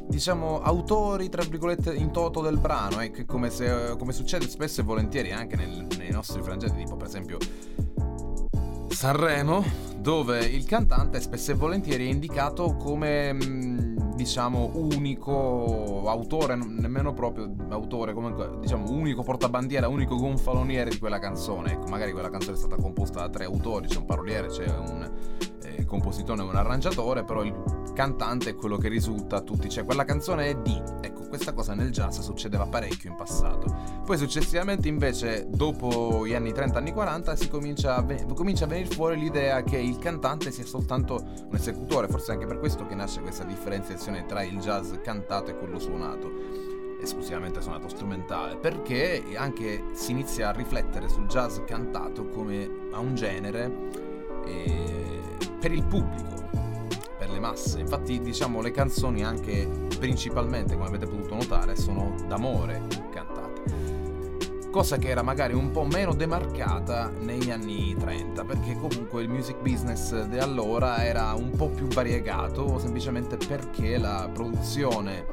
diciamo 0.09 0.61
autori 0.61 1.29
tra 1.29 1.45
virgolette 1.45 1.95
in 1.95 2.11
toto 2.11 2.41
del 2.41 2.59
brano, 2.59 3.01
eh, 3.01 3.25
come, 3.27 3.49
se, 3.51 3.95
come 3.97 4.13
succede 4.13 4.49
spesso 4.49 4.81
e 4.81 4.85
volentieri 4.85 5.31
anche 5.31 5.55
nel- 5.55 5.87
nei 5.97 6.11
nostri 6.11 6.43
frangenti, 6.43 6.79
tipo 6.79 6.97
per 6.97 7.07
esempio 7.07 7.39
Sanremo, 8.89 9.65
dove 9.99 10.45
il 10.45 10.65
cantante 10.65 11.21
spesso 11.21 11.53
e 11.53 11.55
volentieri 11.55 12.07
è 12.07 12.11
indicato 12.11 12.75
come 12.75 13.33
mh, 13.33 13.88
diciamo 14.19 14.73
unico 14.75 16.03
autore, 16.09 16.57
nemmeno 16.57 17.15
proprio 17.15 17.55
autore, 17.69 18.13
comunque 18.13 18.59
diciamo 18.59 18.91
unico 18.91 19.23
portabandiera, 19.23 19.87
unico 19.87 20.17
gonfaloniere 20.17 20.91
di 20.91 20.99
quella 20.99 21.21
canzone. 21.21 21.75
Ecco, 21.75 21.87
magari 21.87 22.11
quella 22.11 22.29
canzone 22.29 22.57
è 22.57 22.59
stata 22.59 22.75
composta 22.75 23.21
da 23.21 23.29
tre 23.29 23.45
autori, 23.45 23.87
c'è 23.87 23.99
un 23.99 24.07
paroliere, 24.07 24.49
c'è 24.49 24.67
un 24.67 25.09
eh, 25.63 25.85
compositore 25.85 26.43
e 26.43 26.45
un 26.45 26.57
arrangiatore, 26.57 27.23
però 27.23 27.45
il 27.45 27.55
cantante 27.99 28.51
è 28.51 28.55
quello 28.55 28.77
che 28.77 28.87
risulta 28.87 29.39
a 29.39 29.41
tutti, 29.41 29.69
cioè 29.69 29.85
quella 29.85 30.05
canzone 30.05 30.51
è 30.51 30.55
di. 30.55 30.81
Ecco, 31.01 31.27
questa 31.27 31.53
cosa 31.53 31.75
nel 31.75 31.91
jazz 31.91 32.21
succedeva 32.21 32.65
parecchio 32.65 33.11
in 33.11 33.17
passato. 33.17 34.03
Poi 34.05 34.17
successivamente 34.17 34.87
invece, 34.87 35.49
dopo 35.49 36.25
gli 36.25 36.33
anni 36.33 36.53
30, 36.53 36.79
anni 36.79 36.93
40, 36.93 37.35
si 37.35 37.49
comincia 37.49 37.97
a, 37.97 38.03
ve- 38.03 38.25
comincia 38.37 38.67
a 38.67 38.69
venire 38.69 38.89
fuori 38.95 39.19
l'idea 39.19 39.65
che 39.65 39.79
il 39.79 39.99
cantante 39.99 40.53
sia 40.53 40.65
soltanto 40.65 41.21
un 41.49 41.57
esecutore, 41.57 42.07
forse 42.07 42.31
anche 42.31 42.47
per 42.47 42.61
questo 42.61 42.87
che 42.87 42.95
nasce 42.95 43.21
questa 43.21 43.43
differenziazione 43.43 44.27
tra 44.27 44.45
il 44.45 44.59
jazz 44.61 44.93
cantato 45.03 45.51
e 45.51 45.59
quello 45.59 45.81
suonato 45.81 46.97
esclusivamente 47.01 47.61
suonato 47.61 47.89
strumentale, 47.89 48.59
perché 48.59 49.25
anche 49.35 49.87
si 49.95 50.13
inizia 50.13 50.51
a 50.51 50.53
riflettere 50.53 51.09
sul 51.09 51.27
jazz 51.27 51.59
cantato 51.67 52.29
come 52.29 52.71
a 52.93 53.01
un 53.01 53.17
genere 53.17 53.73
eh, 54.45 55.21
per 55.61 55.73
il 55.73 55.85
pubblico, 55.85 56.68
per 57.39 57.41
le 57.41 57.41
masse. 57.41 57.81
Infatti, 57.81 58.21
diciamo, 58.21 58.61
le 58.61 58.71
canzoni 58.71 59.25
anche 59.25 59.69
principalmente, 59.99 60.75
come 60.75 60.89
avete 60.89 61.07
potuto 61.07 61.35
notare, 61.35 61.77
sono 61.77 62.15
d'amore 62.27 62.83
cantate. 63.11 63.87
Cosa 64.71 64.99
che 64.99 65.09
era 65.09 65.23
magari 65.23 65.55
un 65.55 65.71
po' 65.71 65.85
meno 65.85 66.13
demarcata 66.13 67.11
negli 67.21 67.51
anni 67.51 67.97
30, 67.99 68.45
perché 68.45 68.75
comunque 68.75 69.23
il 69.23 69.29
music 69.29 69.61
business 69.61 70.25
di 70.25 70.39
allora 70.39 71.05
era 71.05 71.33
un 71.33 71.51
po' 71.51 71.69
più 71.69 71.87
variegato, 71.87 72.79
semplicemente 72.79 73.37
perché 73.39 73.97
la 73.97 74.29
produzione 74.33 75.27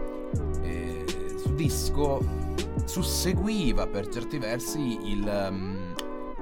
eh, 0.61 1.05
su 1.37 1.53
disco 1.53 2.43
susseguiva 2.85 3.87
per 3.87 4.07
certi 4.07 4.37
versi 4.37 5.09
il, 5.09 5.49
um, 5.49 5.93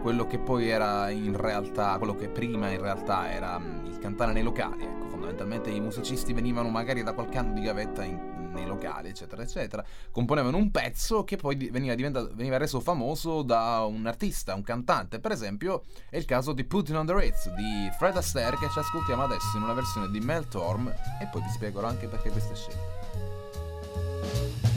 quello 0.01 0.27
che 0.27 0.37
poi 0.37 0.69
era 0.69 1.09
in 1.09 1.35
realtà, 1.35 1.95
quello 1.97 2.15
che 2.15 2.27
prima 2.27 2.69
in 2.69 2.79
realtà 2.79 3.31
era 3.31 3.55
um, 3.55 3.85
il 3.85 3.97
cantare 3.97 4.33
nei 4.33 4.43
locali. 4.43 5.02
Fondamentalmente 5.23 5.69
i 5.69 5.79
musicisti 5.79 6.33
venivano 6.33 6.67
magari 6.67 7.01
da 7.01 7.13
qualche 7.13 7.37
anno 7.37 7.53
di 7.53 7.61
gavetta 7.61 8.03
in- 8.03 8.49
nei 8.51 8.65
locali, 8.65 9.07
eccetera, 9.07 9.41
eccetera, 9.41 9.83
componevano 10.11 10.57
un 10.57 10.69
pezzo 10.69 11.23
che 11.23 11.37
poi 11.37 11.55
veniva, 11.71 11.95
veniva 11.95 12.57
reso 12.57 12.81
famoso 12.81 13.41
da 13.41 13.85
un 13.87 14.05
artista, 14.05 14.53
un 14.53 14.63
cantante. 14.63 15.21
Per 15.21 15.31
esempio, 15.31 15.85
è 16.09 16.17
il 16.17 16.25
caso 16.25 16.51
di 16.51 16.65
Putting 16.65 16.97
on 16.97 17.05
the 17.05 17.17
Ritz 17.17 17.49
di 17.53 17.89
Fred 17.97 18.17
Astaire 18.17 18.57
che 18.57 18.69
ci 18.69 18.79
ascoltiamo 18.79 19.23
adesso 19.23 19.55
in 19.55 19.63
una 19.63 19.73
versione 19.73 20.09
di 20.11 20.19
Mel 20.19 20.45
Torm 20.49 20.87
e 20.89 21.27
poi 21.31 21.41
vi 21.41 21.49
spiegherò 21.49 21.87
anche 21.87 22.07
perché 22.07 22.29
queste 22.29 22.53
scelte. 22.55 23.01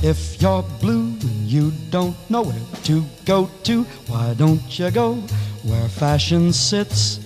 If 0.03 0.41
you're 0.41 0.65
blue 0.79 1.17
and 1.23 1.51
you 1.51 1.73
don't 1.89 2.15
know 2.29 2.45
where 2.45 2.63
to 2.85 3.05
go 3.25 3.51
to, 3.63 3.85
why 4.07 4.33
don't 4.37 4.79
you 4.79 4.93
go 4.93 5.17
where 5.65 5.89
fashion 5.89 6.53
sits? 6.53 7.26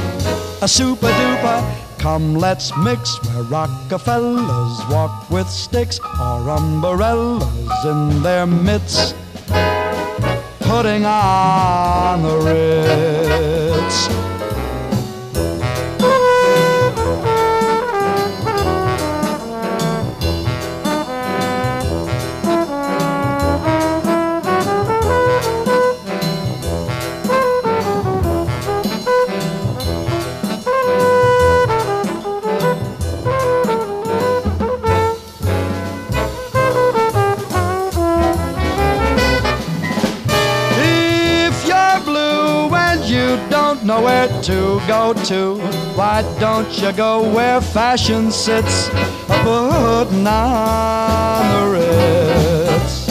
A 0.63 0.67
super 0.67 1.07
duper 1.07 1.81
Come, 2.01 2.35
let's 2.35 2.75
mix 2.77 3.23
where 3.25 3.43
Rockefellers 3.43 4.89
walk 4.89 5.29
with 5.29 5.47
sticks 5.47 5.99
or 6.19 6.49
umbrellas 6.49 7.85
in 7.85 8.23
their 8.23 8.47
midst, 8.47 9.15
putting 10.61 11.05
on 11.05 12.23
the 12.23 12.37
Ritz. 12.39 14.30
Don't 44.01 44.03
where 44.03 44.41
to 44.41 44.81
go 44.87 45.13
to, 45.25 45.57
why 45.95 46.23
don't 46.39 46.81
you 46.81 46.91
go 46.93 47.21
where 47.33 47.61
fashion 47.61 48.31
sits, 48.31 48.89
putting 49.43 50.27
on 50.27 51.43
the 51.51 51.67
Ritz? 51.71 53.05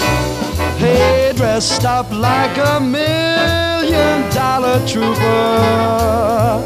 Hey, 0.78 1.32
dressed 1.36 1.84
up 1.84 2.10
like 2.10 2.56
a 2.56 2.80
million 2.80 4.30
dollar 4.34 4.84
trooper, 4.86 6.64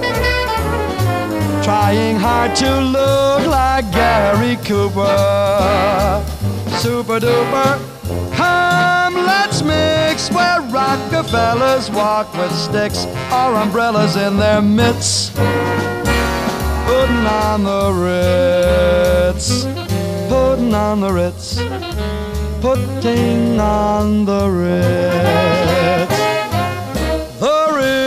trying 1.63 2.17
hard 2.17 2.55
to 2.57 2.81
look 2.81 3.47
like 3.47 3.91
Gary 3.93 4.57
Cooper. 4.65 6.25
Super 6.79 7.21
duper. 7.21 7.74
Where 10.35 10.61
Rockefellers 10.63 11.91
walk 11.93 12.35
with 12.35 12.51
sticks 12.53 13.07
or 13.33 13.55
umbrellas 13.55 14.17
in 14.17 14.37
their 14.37 14.61
mitts. 14.61 15.31
Putting 15.31 17.27
on 17.27 17.63
the 17.63 17.93
Ritz, 17.93 19.65
putting 20.29 20.75
on 20.75 21.01
the 21.01 21.13
Ritz, 21.13 21.57
putting 22.61 23.61
on 23.61 24.25
the 24.25 24.49
Ritz. 24.51 26.19
The 27.39 27.69
Ritz. 27.77 28.05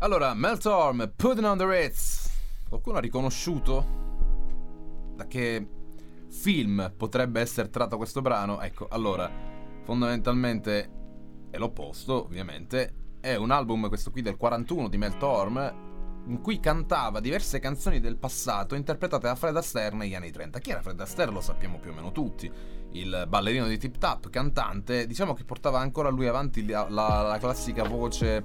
Allora, 0.00 0.34
Meltorm, 0.34 1.06
Putting 1.18 1.44
on 1.44 1.58
the 1.58 1.66
Ritz. 1.66 2.13
Qualcuno 2.84 2.98
ha 2.98 3.00
riconosciuto 3.00 3.86
da 5.16 5.26
che 5.26 5.66
film 6.28 6.92
potrebbe 6.94 7.40
essere 7.40 7.70
tratto 7.70 7.96
questo 7.96 8.20
brano? 8.20 8.60
Ecco, 8.60 8.88
allora, 8.90 9.30
fondamentalmente 9.84 10.90
è 11.50 11.56
l'opposto, 11.56 12.24
ovviamente. 12.24 13.16
È 13.20 13.36
un 13.36 13.52
album, 13.52 13.88
questo 13.88 14.10
qui 14.10 14.20
del 14.20 14.36
41 14.36 14.88
di 14.90 14.98
Meltorm, 14.98 15.74
in 16.26 16.42
cui 16.42 16.60
cantava 16.60 17.20
diverse 17.20 17.58
canzoni 17.58 18.00
del 18.00 18.18
passato 18.18 18.74
interpretate 18.74 19.28
da 19.28 19.34
Fred 19.34 19.56
Astaire 19.56 19.96
negli 19.96 20.14
anni 20.14 20.30
30. 20.30 20.58
Chi 20.58 20.70
era 20.70 20.82
Fred 20.82 21.00
Astaire 21.00 21.32
lo 21.32 21.40
sappiamo 21.40 21.78
più 21.78 21.90
o 21.90 21.94
meno 21.94 22.12
tutti. 22.12 22.52
Il 22.92 23.24
ballerino 23.26 23.66
di 23.66 23.78
Tip 23.78 23.96
Tap, 23.96 24.28
cantante, 24.28 25.06
diciamo 25.06 25.32
che 25.32 25.44
portava 25.44 25.78
ancora 25.78 26.10
lui 26.10 26.26
avanti 26.26 26.66
la, 26.66 26.86
la- 26.90 27.22
la 27.22 27.38
classica 27.38 27.84
voce 27.84 28.44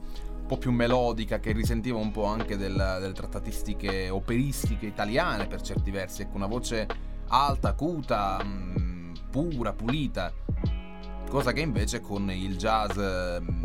po' 0.50 0.58
più 0.58 0.72
melodica 0.72 1.40
che 1.40 1.52
risentiva 1.52 2.00
un 2.00 2.10
po' 2.10 2.26
anche 2.26 2.58
del- 2.58 2.98
delle 3.00 3.14
trattatistiche 3.14 4.10
operistiche 4.10 4.88
italiane 4.88 5.46
per 5.46 5.62
certi 5.62 5.92
versi, 5.92 6.24
ecco 6.24 6.38
una 6.38 6.48
voce 6.48 6.88
alta, 7.28 7.70
acuta, 7.70 8.42
mm, 8.44 9.14
pura, 9.30 9.74
pulita, 9.74 10.34
cosa 11.30 11.52
che 11.52 11.62
invece 11.62 12.02
con 12.02 12.32
il 12.32 12.58
jazz 12.58 12.98
mm, 12.98 13.64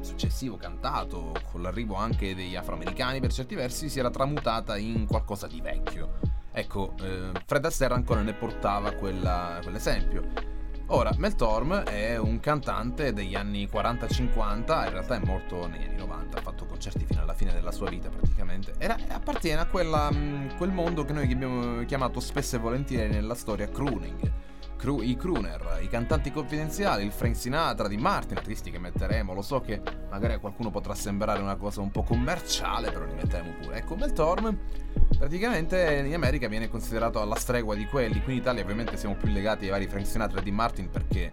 successivo 0.00 0.56
cantato, 0.56 1.32
con 1.50 1.62
l'arrivo 1.62 1.94
anche 1.94 2.34
degli 2.34 2.56
afroamericani 2.56 3.18
per 3.20 3.32
certi 3.32 3.54
versi, 3.54 3.88
si 3.88 3.98
era 3.98 4.10
tramutata 4.10 4.76
in 4.76 5.06
qualcosa 5.06 5.46
di 5.46 5.62
vecchio. 5.62 6.18
Ecco, 6.52 6.92
eh, 7.00 7.30
Fred 7.46 7.64
Astaire 7.64 7.94
ancora 7.94 8.20
ne 8.20 8.34
portava 8.34 8.92
quella- 8.92 9.60
quell'esempio. 9.62 10.55
Ora, 10.88 11.10
Mel 11.16 11.34
Torm 11.34 11.82
è 11.82 12.16
un 12.16 12.38
cantante 12.38 13.12
degli 13.12 13.34
anni 13.34 13.68
40-50, 13.70 14.84
in 14.84 14.90
realtà 14.90 15.16
è 15.16 15.18
morto 15.24 15.66
negli 15.66 15.82
anni 15.82 15.96
90, 15.96 16.38
ha 16.38 16.40
fatto 16.40 16.64
concerti 16.64 17.04
fino 17.04 17.22
alla 17.22 17.34
fine 17.34 17.52
della 17.52 17.72
sua 17.72 17.88
vita 17.88 18.08
praticamente. 18.08 18.74
Era- 18.78 18.96
appartiene 19.08 19.62
a 19.62 19.66
quella, 19.66 20.08
quel 20.56 20.70
mondo 20.70 21.04
che 21.04 21.12
noi 21.12 21.30
abbiamo 21.30 21.84
chiamato 21.86 22.20
spesso 22.20 22.54
e 22.54 22.58
volentieri 22.60 23.12
nella 23.12 23.34
storia 23.34 23.68
crooning. 23.68 24.32
Cru- 24.76 25.02
I 25.02 25.16
crooner, 25.16 25.78
i 25.82 25.88
cantanti 25.88 26.30
confidenziali, 26.30 27.04
il 27.04 27.10
Frank 27.10 27.34
Sinatra 27.34 27.88
di 27.88 27.96
Martin, 27.96 28.36
artisti 28.36 28.70
che 28.70 28.78
metteremo. 28.78 29.32
Lo 29.32 29.42
so 29.42 29.60
che 29.60 29.80
magari 30.10 30.34
a 30.34 30.38
qualcuno 30.38 30.70
potrà 30.70 30.94
sembrare 30.94 31.40
una 31.40 31.56
cosa 31.56 31.80
un 31.80 31.90
po' 31.90 32.02
commerciale, 32.02 32.90
però 32.90 33.04
li 33.04 33.14
metteremo 33.14 33.54
pure. 33.62 33.78
Ecco, 33.78 33.96
Mel 33.96 34.12
Torm 34.12 34.58
praticamente 35.18 36.02
in 36.04 36.14
America 36.14 36.46
viene 36.48 36.68
considerato 36.68 37.20
alla 37.20 37.36
stregua 37.36 37.74
di 37.74 37.86
quelli. 37.86 38.22
Qui 38.22 38.34
in 38.34 38.38
Italia 38.38 38.62
ovviamente 38.62 38.96
siamo 38.96 39.14
più 39.14 39.28
legati 39.28 39.64
ai 39.64 39.70
vari 39.70 39.86
Frank 39.86 40.06
Sinatra 40.06 40.40
e 40.40 40.42
di 40.42 40.50
Martin 40.50 40.90
perché 40.90 41.32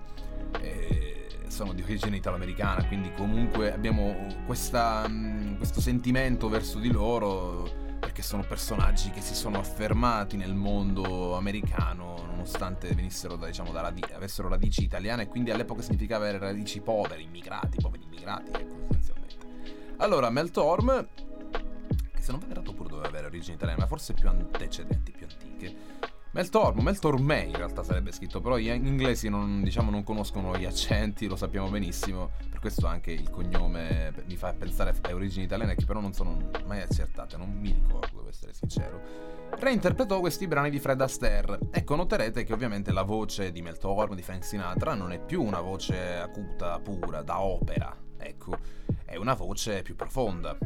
eh, 0.62 1.27
sono 1.47 1.73
di 1.73 1.82
origine 1.82 2.15
italo-americana, 2.17 2.86
quindi 2.88 3.12
comunque 3.15 3.73
abbiamo 3.73 4.15
questa, 4.45 5.08
mh, 5.08 5.58
questo 5.58 5.82
sentimento 5.82 6.49
verso 6.49 6.79
di 6.79 6.91
loro 6.91 7.82
perché 8.03 8.21
sono 8.21 8.43
personaggi 8.43 9.11
che 9.11 9.21
si 9.21 9.33
sono 9.33 9.59
affermati 9.59 10.35
nel 10.35 10.53
mondo 10.53 11.37
americano 11.37 12.21
nonostante 12.25 12.93
venissero 12.93 13.37
da, 13.37 13.45
diciamo, 13.45 13.71
da 13.71 13.79
radi- 13.79 14.03
avessero 14.11 14.49
radici 14.49 14.83
italiane 14.83 15.23
e 15.23 15.27
quindi 15.27 15.51
all'epoca 15.51 15.81
significava 15.81 16.25
avere 16.25 16.37
radici 16.37 16.81
povere, 16.81 17.21
immigrati, 17.21 17.77
poveri 17.79 18.03
immigrati, 18.03 18.51
ecco 18.51 18.75
sostanzialmente. 18.79 19.95
Allora, 19.97 20.29
Mel 20.29 20.51
Torm, 20.51 21.07
che 22.13 22.21
se 22.21 22.31
non 22.31 22.41
vado 22.41 22.51
errato 22.51 22.73
pure 22.73 22.89
doveva 22.89 23.07
avere 23.07 23.27
origini 23.27 23.55
italiane, 23.55 23.79
ma 23.79 23.87
forse 23.87 24.11
più 24.11 24.27
antecedenti, 24.27 25.13
più 25.13 25.25
antiche. 25.25 25.75
Mel 26.33 26.49
Torm, 26.49 26.81
Mel 26.81 26.97
Tormé 26.97 27.41
in 27.41 27.55
realtà 27.55 27.83
sarebbe 27.83 28.11
scritto, 28.11 28.41
però 28.41 28.57
gli 28.57 28.67
inglesi 28.67 29.29
non, 29.29 29.61
diciamo, 29.61 29.91
non 29.91 30.01
conoscono 30.01 30.57
gli 30.57 30.65
accenti, 30.65 31.27
lo 31.27 31.35
sappiamo 31.35 31.69
benissimo, 31.69 32.31
per 32.49 32.59
questo 32.59 32.87
anche 32.87 33.11
il 33.11 33.29
cognome 33.29 34.11
mi 34.25 34.35
fa 34.35 34.51
pensare 34.51 34.95
a 34.99 35.13
origini 35.13 35.45
italiane 35.45 35.75
che 35.75 35.85
però 35.85 35.99
non 35.99 36.11
sono 36.11 36.49
mai 36.65 36.81
accertate, 36.81 37.37
non 37.37 37.51
mi 37.51 37.71
ricordo, 37.71 38.15
devo 38.15 38.29
essere 38.29 38.51
sincero. 38.51 38.99
Reinterpretò 39.51 40.19
questi 40.19 40.47
brani 40.47 40.71
di 40.71 40.79
Fred 40.79 40.99
Astaire. 41.01 41.59
Ecco, 41.69 41.95
noterete 41.95 42.43
che 42.43 42.53
ovviamente 42.53 42.91
la 42.91 43.03
voce 43.03 43.51
di 43.51 43.61
Mel 43.61 43.77
Torm, 43.77 44.15
di 44.15 44.23
Frank 44.23 44.43
Sinatra, 44.43 44.95
non 44.95 45.11
è 45.11 45.19
più 45.19 45.43
una 45.43 45.61
voce 45.61 46.15
acuta, 46.15 46.79
pura, 46.79 47.21
da 47.21 47.41
opera, 47.41 47.95
ecco, 48.17 48.57
è 49.05 49.17
una 49.17 49.35
voce 49.35 49.83
più 49.83 49.95
profonda. 49.95 50.57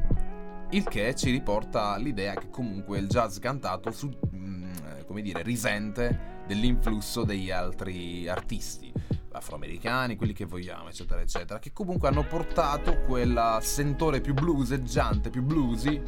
Il 0.71 0.83
che 0.83 1.15
ci 1.15 1.31
riporta 1.31 1.93
all'idea 1.93 2.33
che 2.33 2.49
comunque 2.49 2.99
il 2.99 3.07
jazz 3.07 3.37
cantato 3.39 3.91
su, 3.91 4.11
mm, 4.35 4.71
come 5.05 5.21
dire, 5.21 5.41
risente 5.41 6.43
dell'influsso 6.45 7.23
degli 7.23 7.51
altri 7.51 8.27
artisti 8.27 8.91
afroamericani, 9.31 10.15
quelli 10.15 10.33
che 10.33 10.45
vogliamo, 10.45 10.89
eccetera, 10.89 11.21
eccetera, 11.21 11.59
che 11.59 11.71
comunque 11.71 12.09
hanno 12.09 12.25
portato 12.25 12.99
quel 13.01 13.59
sentore 13.61 14.19
più 14.19 14.33
blueseggiante, 14.33 15.29
più 15.29 15.43
bluesy, 15.43 16.01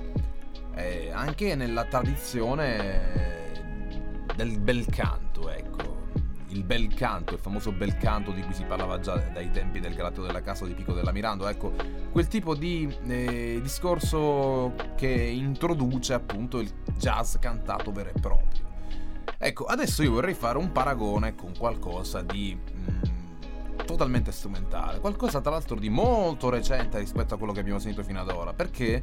eh, 0.76 1.10
anche 1.12 1.56
nella 1.56 1.86
tradizione 1.86 3.52
del 4.36 4.60
bel 4.60 4.86
canto, 4.88 5.50
ecco. 5.50 5.89
Il 6.50 6.64
bel 6.64 6.94
canto, 6.94 7.34
il 7.34 7.40
famoso 7.40 7.72
bel 7.72 7.98
canto 7.98 8.32
di 8.32 8.42
cui 8.42 8.54
si 8.54 8.64
parlava 8.64 9.00
già 9.00 9.16
dai 9.18 9.52
tempi 9.52 9.80
del 9.80 9.94
Galateo 9.94 10.24
della 10.24 10.42
Casa 10.42 10.66
di 10.66 10.74
Pico 10.74 10.94
della 10.94 11.12
Mirando, 11.12 11.48
ecco, 11.48 11.74
quel 12.12 12.28
tipo 12.28 12.56
di 12.56 12.92
eh, 13.08 13.60
discorso 13.62 14.74
che 14.96 15.08
introduce 15.08 16.14
appunto 16.14 16.60
il 16.60 16.72
jazz 16.98 17.36
cantato 17.38 17.92
vero 17.92 18.10
e 18.10 18.20
proprio. 18.20 18.68
Ecco, 19.38 19.66
adesso 19.66 20.04
io 20.04 20.12
vorrei 20.12 20.34
fare 20.34 20.58
un 20.58 20.72
paragone 20.72 21.36
con 21.36 21.54
qualcosa 21.58 22.22
di 22.22 22.58
mm, 22.58 23.86
totalmente 23.86 24.32
strumentale, 24.32 25.00
qualcosa 25.00 25.40
tra 25.42 25.52
l'altro 25.52 25.78
di 25.78 25.90
molto 25.90 26.50
recente 26.50 27.00
rispetto 27.00 27.36
a 27.36 27.38
quello 27.38 27.54
che 27.54 27.60
abbiamo 27.60 27.80
sentito 27.80 28.04
fino 28.04 28.20
ad 28.20 28.30
ora, 28.30 28.54
perché 28.54 29.02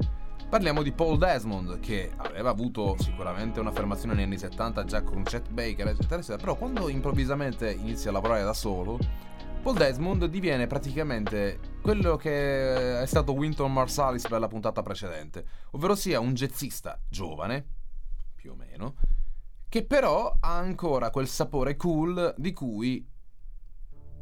parliamo 0.48 0.82
di 0.82 0.92
Paul 0.92 1.18
Desmond, 1.18 1.80
che 1.80 2.12
aveva 2.16 2.50
avuto 2.50 2.96
sicuramente 2.98 3.58
un'affermazione 3.60 4.14
negli 4.14 4.24
anni 4.24 4.38
70 4.38 4.84
già 4.84 5.02
con 5.02 5.22
Chet 5.24 5.50
Baker, 5.50 5.88
eccetera, 5.88 6.16
eccetera, 6.16 6.38
però 6.38 6.56
quando 6.56 6.88
improvvisamente 6.88 7.70
inizia 7.70 8.10
a 8.10 8.12
lavorare 8.12 8.44
da 8.44 8.52
solo, 8.52 8.98
Paul 9.60 9.76
Desmond 9.76 10.26
diviene 10.26 10.68
praticamente 10.68 11.58
quello 11.82 12.16
che 12.16 13.00
è 13.00 13.06
stato 13.06 13.32
Winton 13.32 13.72
Marsalis 13.72 14.28
per 14.28 14.38
la 14.38 14.46
puntata 14.46 14.82
precedente, 14.82 15.44
ovvero 15.72 15.96
sia 15.96 16.20
un 16.20 16.34
jazzista 16.34 17.00
giovane, 17.08 17.66
più 18.36 18.52
o 18.52 18.54
meno, 18.54 18.94
che 19.68 19.84
però 19.84 20.32
ha 20.38 20.56
ancora 20.56 21.10
quel 21.10 21.26
sapore 21.26 21.74
cool 21.74 22.32
di 22.38 22.52
cui 22.52 23.04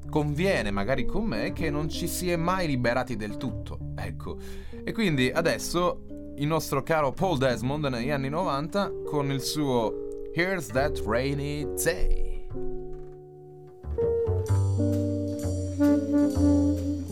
conviene 0.08 0.70
magari 0.70 1.04
con 1.04 1.24
me 1.24 1.52
che 1.52 1.70
non 1.70 1.88
ci 1.88 2.08
si 2.08 2.30
è 2.30 2.36
mai 2.36 2.66
liberati 2.66 3.16
del 3.16 3.36
tutto. 3.36 3.92
Ecco. 3.96 4.38
E 4.82 4.92
quindi 4.92 5.30
adesso 5.30 6.06
il 6.36 6.46
nostro 6.46 6.82
caro 6.82 7.12
Paul 7.12 7.38
Desmond 7.38 7.86
negli 7.86 8.10
anni 8.10 8.28
90 8.28 8.92
con 9.06 9.30
il 9.30 9.40
suo 9.40 9.92
Here's 10.34 10.66
That 10.68 11.00
Rainy 11.04 11.64
Day. 11.74 12.22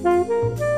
thank 0.02 0.60
you 0.60 0.71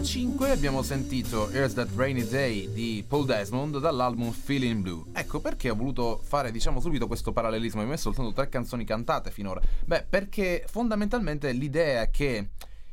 1995 0.00 0.50
abbiamo 0.50 0.80
sentito 0.80 1.50
Here's 1.50 1.74
That 1.74 1.90
Rainy 1.94 2.26
Day 2.26 2.72
di 2.72 3.04
Paul 3.06 3.26
Desmond 3.26 3.80
dall'album 3.80 4.30
Feeling 4.30 4.80
Blue. 4.80 5.04
Ecco 5.12 5.40
perché 5.40 5.68
ho 5.68 5.74
voluto 5.74 6.20
fare, 6.22 6.50
diciamo, 6.50 6.80
subito 6.80 7.06
questo 7.06 7.32
parallelismo. 7.32 7.82
Mi 7.82 7.86
ho 7.86 7.90
messo 7.90 8.04
soltanto 8.04 8.32
tre 8.32 8.48
canzoni 8.48 8.84
cantate 8.84 9.30
finora. 9.30 9.60
Beh, 9.84 10.06
perché 10.08 10.64
fondamentalmente 10.66 11.52
l'idea 11.52 12.06
che 12.08 12.48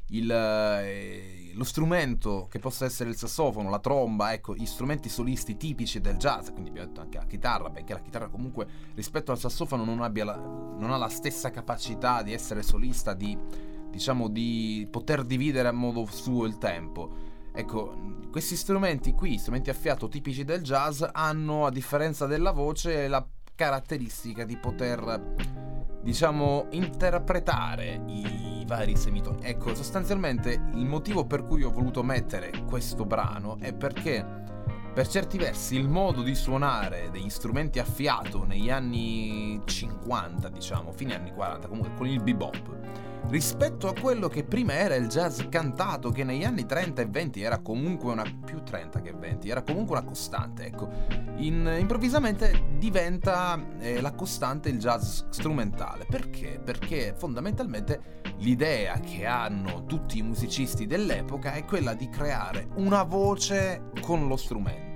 il, 0.08 0.30
eh, 0.30 1.52
lo 1.54 1.64
strumento 1.64 2.48
che 2.50 2.60
possa 2.60 2.84
essere 2.84 3.10
il 3.10 3.16
sassofono, 3.16 3.70
la 3.70 3.80
tromba, 3.80 4.34
ecco, 4.34 4.54
gli 4.54 4.66
strumenti 4.66 5.08
solisti 5.08 5.56
tipici 5.56 6.02
del 6.02 6.18
jazz, 6.18 6.50
quindi 6.50 6.72
abbiamo 6.72 6.90
detto 6.90 7.00
anche 7.00 7.18
la 7.18 7.26
chitarra, 7.26 7.70
benché 7.70 7.94
la 7.94 8.02
chitarra 8.02 8.28
comunque 8.28 8.68
rispetto 8.96 9.32
al 9.32 9.40
sassofono 9.40 9.86
non, 9.86 9.98
la, 9.98 10.36
non 10.36 10.92
ha 10.92 10.98
la 10.98 11.10
stessa 11.10 11.52
capacità 11.52 12.22
di 12.22 12.34
essere 12.34 12.64
solista, 12.64 13.14
di, 13.14 13.38
diciamo, 13.98 14.30
di 14.30 14.88
poter 14.92 15.24
dividere 15.24 15.68
a 15.68 15.72
modo 15.72 16.06
suo 16.06 16.46
il 16.46 16.60
tempo. 16.60 17.26
Ecco, 17.52 17.96
questi 18.30 18.56
strumenti 18.56 19.14
qui, 19.14 19.40
strumenti 19.40 19.72
a 19.72 19.74
fiato 19.74 20.08
tipici 20.08 20.44
del 20.44 20.62
jazz, 20.62 21.04
hanno, 21.12 21.66
a 21.66 21.72
differenza 21.72 22.28
della 22.28 22.52
voce, 22.52 23.08
la 23.08 23.26
caratteristica 23.56 24.46
di 24.46 24.56
poter, 24.58 25.34
diciamo, 26.04 26.68
interpretare 26.72 28.04
i 28.06 28.64
vari 28.68 28.96
semitoni. 28.96 29.40
Ecco, 29.42 29.74
sostanzialmente 29.74 30.52
il 30.76 30.86
motivo 30.86 31.26
per 31.26 31.44
cui 31.44 31.64
ho 31.64 31.72
voluto 31.72 32.04
mettere 32.04 32.52
questo 32.68 33.04
brano 33.04 33.58
è 33.60 33.74
perché 33.74 34.46
per 34.94 35.08
certi 35.08 35.38
versi 35.38 35.76
il 35.76 35.88
modo 35.88 36.22
di 36.22 36.36
suonare 36.36 37.10
degli 37.12 37.30
strumenti 37.30 37.80
a 37.80 37.84
fiato 37.84 38.46
negli 38.46 38.70
anni 38.70 39.62
50, 39.64 40.50
diciamo, 40.50 40.92
fine 40.92 41.16
anni 41.16 41.32
40, 41.32 41.68
comunque 41.68 41.94
con 41.96 42.08
il 42.08 42.22
bebop, 42.22 43.07
rispetto 43.30 43.88
a 43.88 43.94
quello 44.00 44.28
che 44.28 44.44
prima 44.44 44.74
era 44.74 44.96
il 44.96 45.08
jazz 45.08 45.42
cantato, 45.50 46.12
che 46.12 46.24
negli 46.24 46.44
anni 46.44 46.66
30 46.66 47.02
e 47.02 47.06
20 47.06 47.42
era 47.42 47.60
comunque 47.60 48.12
una 48.12 48.24
più 48.46 48.64
30 48.64 49.02
che 49.02 49.14
20, 49.14 49.50
era 49.50 49.64
comunque 49.64 49.98
una 49.98 50.06
costante, 50.06 50.66
ecco. 50.66 50.90
In, 51.38 51.76
improvvisamente 51.80 52.76
diventa 52.78 53.60
eh, 53.80 54.02
la 54.02 54.14
costante 54.14 54.70
il 54.70 54.80
jazz 54.80 55.24
strumentale. 55.30 56.06
Perché? 56.10 56.60
Perché 56.64 57.14
fondamentalmente 57.18 58.22
l'idea 58.38 59.00
che 59.00 59.26
hanno 59.26 59.86
tutti 59.86 60.20
i 60.20 60.22
musicisti 60.22 60.86
dell'epoca 60.86 61.54
è 61.54 61.66
quella 61.66 61.94
di 61.94 62.10
creare 62.10 62.68
una 62.76 63.04
voce 63.04 63.90
con 64.02 64.28
lo 64.28 64.38
strumento 64.38 64.87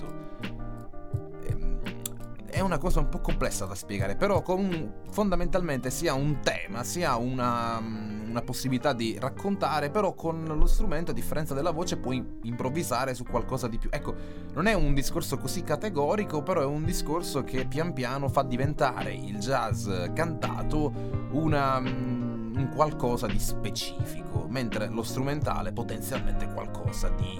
una 2.63 2.77
cosa 2.77 2.99
un 2.99 3.09
po' 3.09 3.19
complessa 3.19 3.65
da 3.65 3.75
spiegare, 3.75 4.15
però 4.15 4.41
con, 4.41 4.93
fondamentalmente 5.09 5.89
sia 5.89 6.13
un 6.13 6.39
tema, 6.41 6.83
sia 6.83 7.15
una, 7.15 7.77
una, 7.79 8.41
possibilità 8.41 8.93
di 8.93 9.17
raccontare, 9.19 9.89
però 9.89 10.13
con 10.13 10.43
lo 10.43 10.65
strumento, 10.65 11.11
a 11.11 11.13
differenza 11.13 11.53
della 11.53 11.71
voce, 11.71 11.97
puoi 11.97 12.23
improvvisare 12.43 13.13
su 13.13 13.23
qualcosa 13.23 13.67
di 13.67 13.77
più. 13.77 13.89
Ecco, 13.91 14.15
non 14.53 14.67
è 14.67 14.73
un 14.73 14.93
discorso 14.93 15.37
così 15.37 15.63
categorico, 15.63 16.41
però 16.43 16.61
è 16.61 16.65
un 16.65 16.83
discorso 16.83 17.43
che 17.43 17.65
pian 17.65 17.93
piano 17.93 18.27
fa 18.29 18.43
diventare 18.43 19.13
il 19.13 19.37
jazz 19.39 19.89
cantato 20.13 20.91
una, 21.31 21.77
un 21.77 22.71
qualcosa 22.73 23.27
di 23.27 23.39
specifico, 23.39 24.47
mentre 24.49 24.87
lo 24.89 25.03
strumentale 25.03 25.71
potenzialmente 25.71 26.51
qualcosa 26.51 27.09
di 27.09 27.39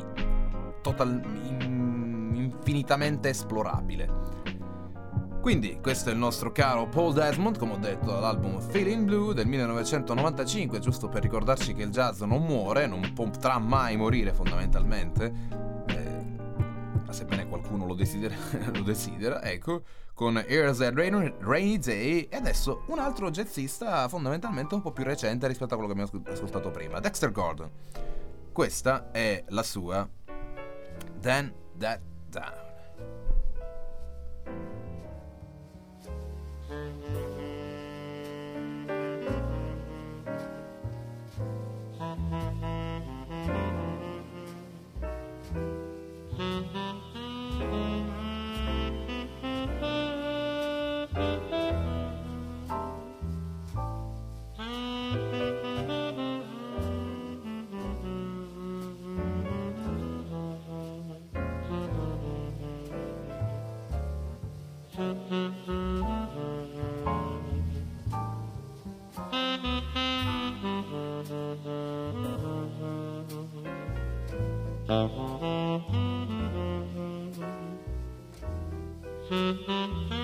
total, 0.82 1.22
infinitamente 2.34 3.30
esplorabile. 3.30 4.41
Quindi 5.42 5.80
questo 5.82 6.10
è 6.10 6.14
il 6.14 6.20
nostro 6.20 6.52
caro 6.52 6.88
Paul 6.88 7.14
Desmond, 7.14 7.58
come 7.58 7.74
ho 7.74 7.78
detto, 7.78 8.06
dall'album 8.06 8.62
Feeling 8.62 9.06
Blue 9.06 9.34
del 9.34 9.48
1995, 9.48 10.78
giusto 10.78 11.10
per 11.10 11.24
ricordarci 11.24 11.74
che 11.74 11.82
il 11.82 11.90
jazz 11.90 12.22
non 12.22 12.46
muore, 12.46 12.86
non 12.86 13.12
potrà 13.16 13.58
mai 13.58 13.98
morire 13.98 14.34
fondamentalmente, 14.34 15.34
eh, 15.88 16.26
sebbene 17.10 17.48
qualcuno 17.48 17.88
lo 17.88 17.96
desidera, 17.96 18.36
lo 18.72 18.84
desidera, 18.84 19.42
ecco, 19.42 19.82
con 20.14 20.38
Here's 20.38 20.80
a 20.80 20.92
Rainy, 20.92 21.34
Rainy 21.40 21.80
Day 21.80 22.28
e 22.30 22.36
adesso 22.36 22.84
un 22.90 23.00
altro 23.00 23.32
jazzista 23.32 24.08
fondamentalmente 24.10 24.76
un 24.76 24.82
po' 24.82 24.92
più 24.92 25.04
recente 25.04 25.48
rispetto 25.48 25.74
a 25.74 25.78
quello 25.78 25.92
che 25.92 26.00
abbiamo 26.00 26.32
ascoltato 26.32 26.70
prima, 26.70 27.00
Dexter 27.00 27.32
Gordon. 27.32 27.70
Questa 28.52 29.10
è 29.10 29.44
la 29.48 29.64
sua 29.64 30.08
Then 31.20 31.52
That 31.80 32.00
Down. 32.30 32.71
Mm-hmm. 79.32 80.21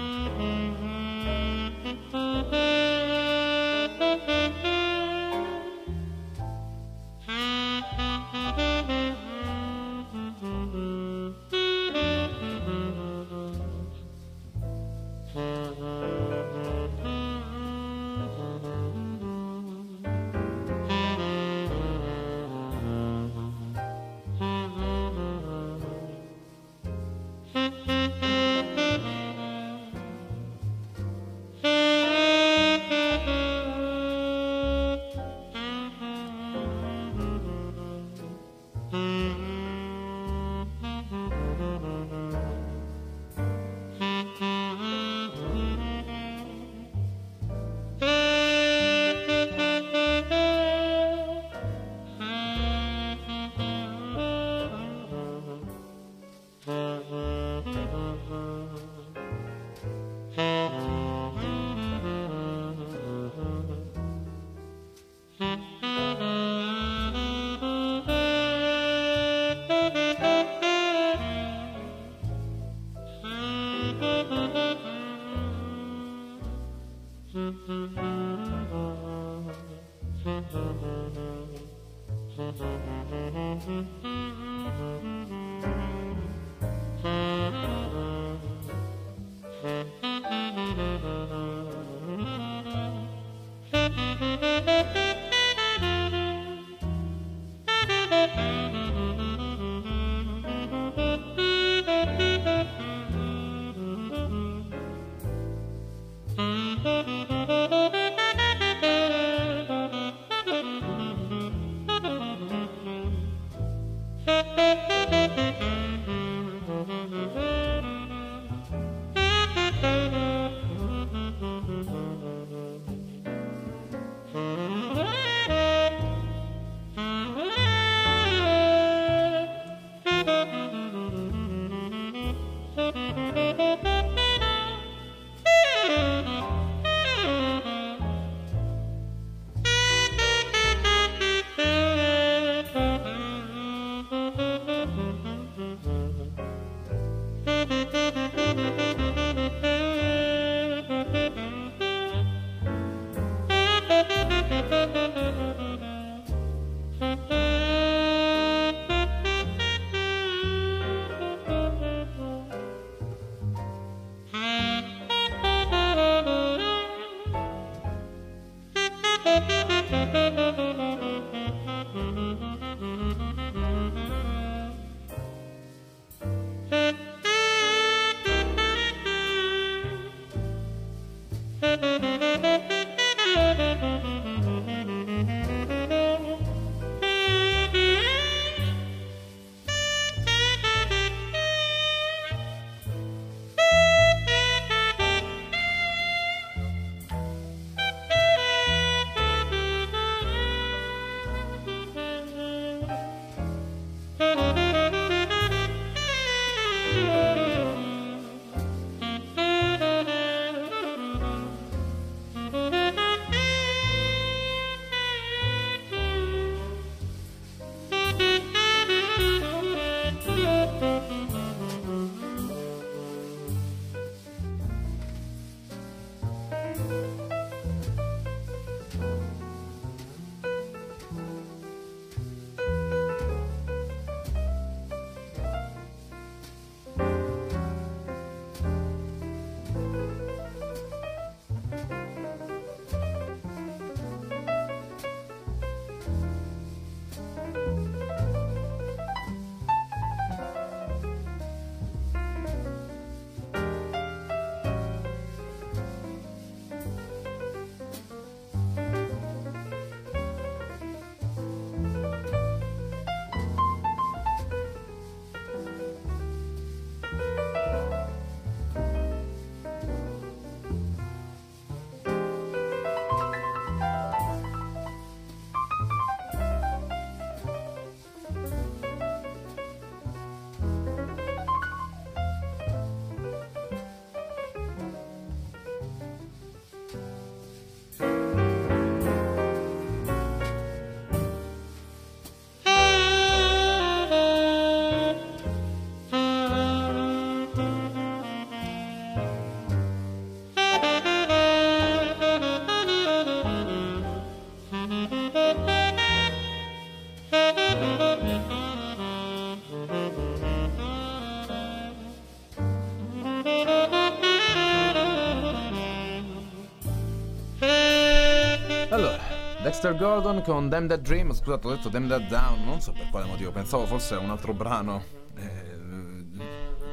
Dexter 319.80 319.96
Gordon 319.96 320.42
con 320.42 320.70
Damn 320.70 320.88
That 320.88 321.02
Dream, 321.02 321.32
scusate 321.32 321.68
ho 321.68 321.70
detto 321.70 321.90
Damn 321.90 322.08
That 322.08 322.24
Down, 322.24 322.66
non 322.66 322.82
so 322.82 322.94
per 322.94 323.10
quale 323.12 323.28
motivo, 323.28 323.52
pensavo 323.52 323.86
fosse 323.86 324.16
un 324.16 324.32
altro 324.32 324.52
brano 324.52 325.04
eh, 325.36 325.78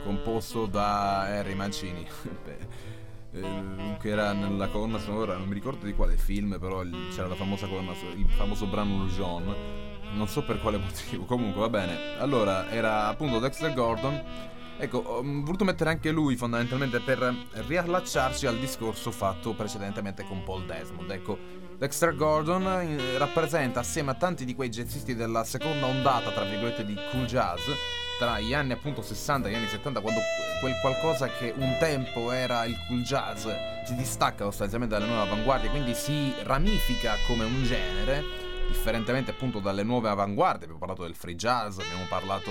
composto 0.04 0.66
da 0.66 1.20
Harry 1.20 1.54
Mancini, 1.54 2.06
eh, 3.32 3.96
che 3.98 4.08
era 4.10 4.34
nella 4.34 4.68
colonna 4.68 4.98
sonora, 4.98 5.34
non 5.34 5.48
mi 5.48 5.54
ricordo 5.54 5.86
di 5.86 5.94
quale 5.94 6.18
film, 6.18 6.58
però 6.60 6.82
c'era 7.10 7.26
la 7.26 7.36
famosa 7.36 7.66
colonna 7.68 7.92
il 7.92 8.28
famoso 8.28 8.66
brano 8.66 8.98
Lujon, 8.98 9.54
non 10.12 10.28
so 10.28 10.44
per 10.44 10.60
quale 10.60 10.76
motivo, 10.76 11.24
comunque 11.24 11.62
va 11.62 11.70
bene. 11.70 12.18
Allora, 12.18 12.68
era 12.68 13.06
appunto 13.06 13.38
Dexter 13.38 13.72
Gordon 13.72 14.22
Ecco, 14.76 14.98
ho 14.98 15.22
voluto 15.22 15.64
mettere 15.64 15.90
anche 15.90 16.10
lui 16.10 16.36
fondamentalmente 16.36 17.00
per 17.00 17.34
riallacciarci 17.66 18.46
al 18.46 18.58
discorso 18.58 19.12
fatto 19.12 19.54
precedentemente 19.54 20.24
con 20.24 20.42
Paul 20.42 20.66
Desmond. 20.66 21.10
Ecco, 21.10 21.38
Dexter 21.78 22.14
Gordon 22.16 22.66
eh, 22.66 23.18
rappresenta 23.18 23.80
assieme 23.80 24.10
a 24.10 24.14
tanti 24.14 24.44
di 24.44 24.54
quei 24.54 24.68
jazzisti 24.68 25.14
della 25.14 25.44
seconda 25.44 25.86
ondata, 25.86 26.30
tra 26.32 26.44
virgolette, 26.44 26.84
di 26.84 26.96
cool 27.10 27.24
jazz, 27.24 27.60
tra 28.18 28.40
gli 28.40 28.52
anni 28.52 28.72
appunto 28.72 29.00
60 29.00 29.48
e 29.48 29.52
gli 29.52 29.54
anni 29.54 29.68
70, 29.68 30.00
quando 30.00 30.20
quel 30.60 30.74
qualcosa 30.80 31.28
che 31.28 31.52
un 31.56 31.76
tempo 31.78 32.32
era 32.32 32.64
il 32.64 32.76
cool 32.88 33.02
jazz 33.02 33.46
si 33.84 33.94
distacca 33.94 34.44
sostanzialmente 34.44 34.96
dalle 34.96 35.06
nuove 35.06 35.30
avanguardie, 35.30 35.70
quindi 35.70 35.94
si 35.94 36.32
ramifica 36.42 37.14
come 37.26 37.44
un 37.44 37.62
genere, 37.62 38.24
differentemente 38.68 39.30
appunto 39.30 39.60
dalle 39.60 39.82
nuove 39.84 40.08
avanguardie. 40.08 40.64
Abbiamo 40.64 40.78
parlato 40.78 41.02
del 41.02 41.14
free 41.14 41.36
jazz, 41.36 41.78
abbiamo 41.78 42.06
parlato 42.08 42.50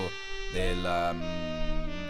del. 0.51 1.09
Um, 1.11 1.62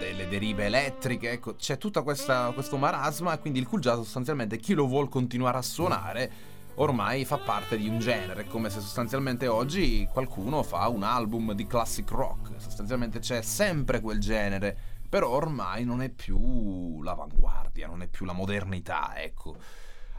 delle 0.04 0.28
derive 0.28 0.66
elettriche, 0.66 1.32
ecco, 1.32 1.56
c'è 1.56 1.78
tutto 1.78 2.04
questo 2.04 2.78
marasma 2.78 3.34
e 3.34 3.40
quindi 3.40 3.60
il 3.60 3.68
cool 3.68 3.80
jazz 3.80 3.98
sostanzialmente 3.98 4.58
chi 4.58 4.74
lo 4.74 4.86
vuole 4.86 5.08
continuare 5.08 5.58
a 5.58 5.62
suonare 5.62 6.32
ormai 6.76 7.24
fa 7.24 7.38
parte 7.38 7.78
di 7.78 7.88
un 7.88 8.00
genere, 8.00 8.48
come 8.48 8.70
se 8.70 8.80
sostanzialmente 8.80 9.48
oggi 9.48 10.08
qualcuno 10.12 10.64
fa 10.64 10.88
un 10.88 11.04
album 11.04 11.54
di 11.54 11.68
classic 11.68 12.10
rock, 12.10 12.52
sostanzialmente 12.58 13.20
c'è 13.20 13.42
sempre 13.42 14.02
quel 14.02 14.20
genere, 14.20 14.76
però 15.08 15.30
ormai 15.30 15.86
non 15.86 16.02
è 16.02 16.10
più 16.10 17.02
l'avanguardia, 17.04 17.88
non 17.88 18.02
è 18.02 18.08
più 18.08 18.26
la 18.26 18.34
modernità, 18.34 19.14
ecco. 19.16 19.58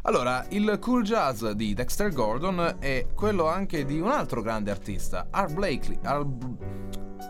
Allora, 0.06 0.44
il 0.50 0.78
cool 0.82 1.02
jazz 1.02 1.42
di 1.52 1.72
Dexter 1.72 2.12
Gordon 2.12 2.76
è 2.78 3.06
quello 3.14 3.48
anche 3.48 3.86
di 3.86 3.98
un 4.00 4.10
altro 4.10 4.42
grande 4.42 4.70
artista, 4.70 5.28
Art 5.30 5.54
Blakely. 5.54 5.98
Art, 6.02 6.26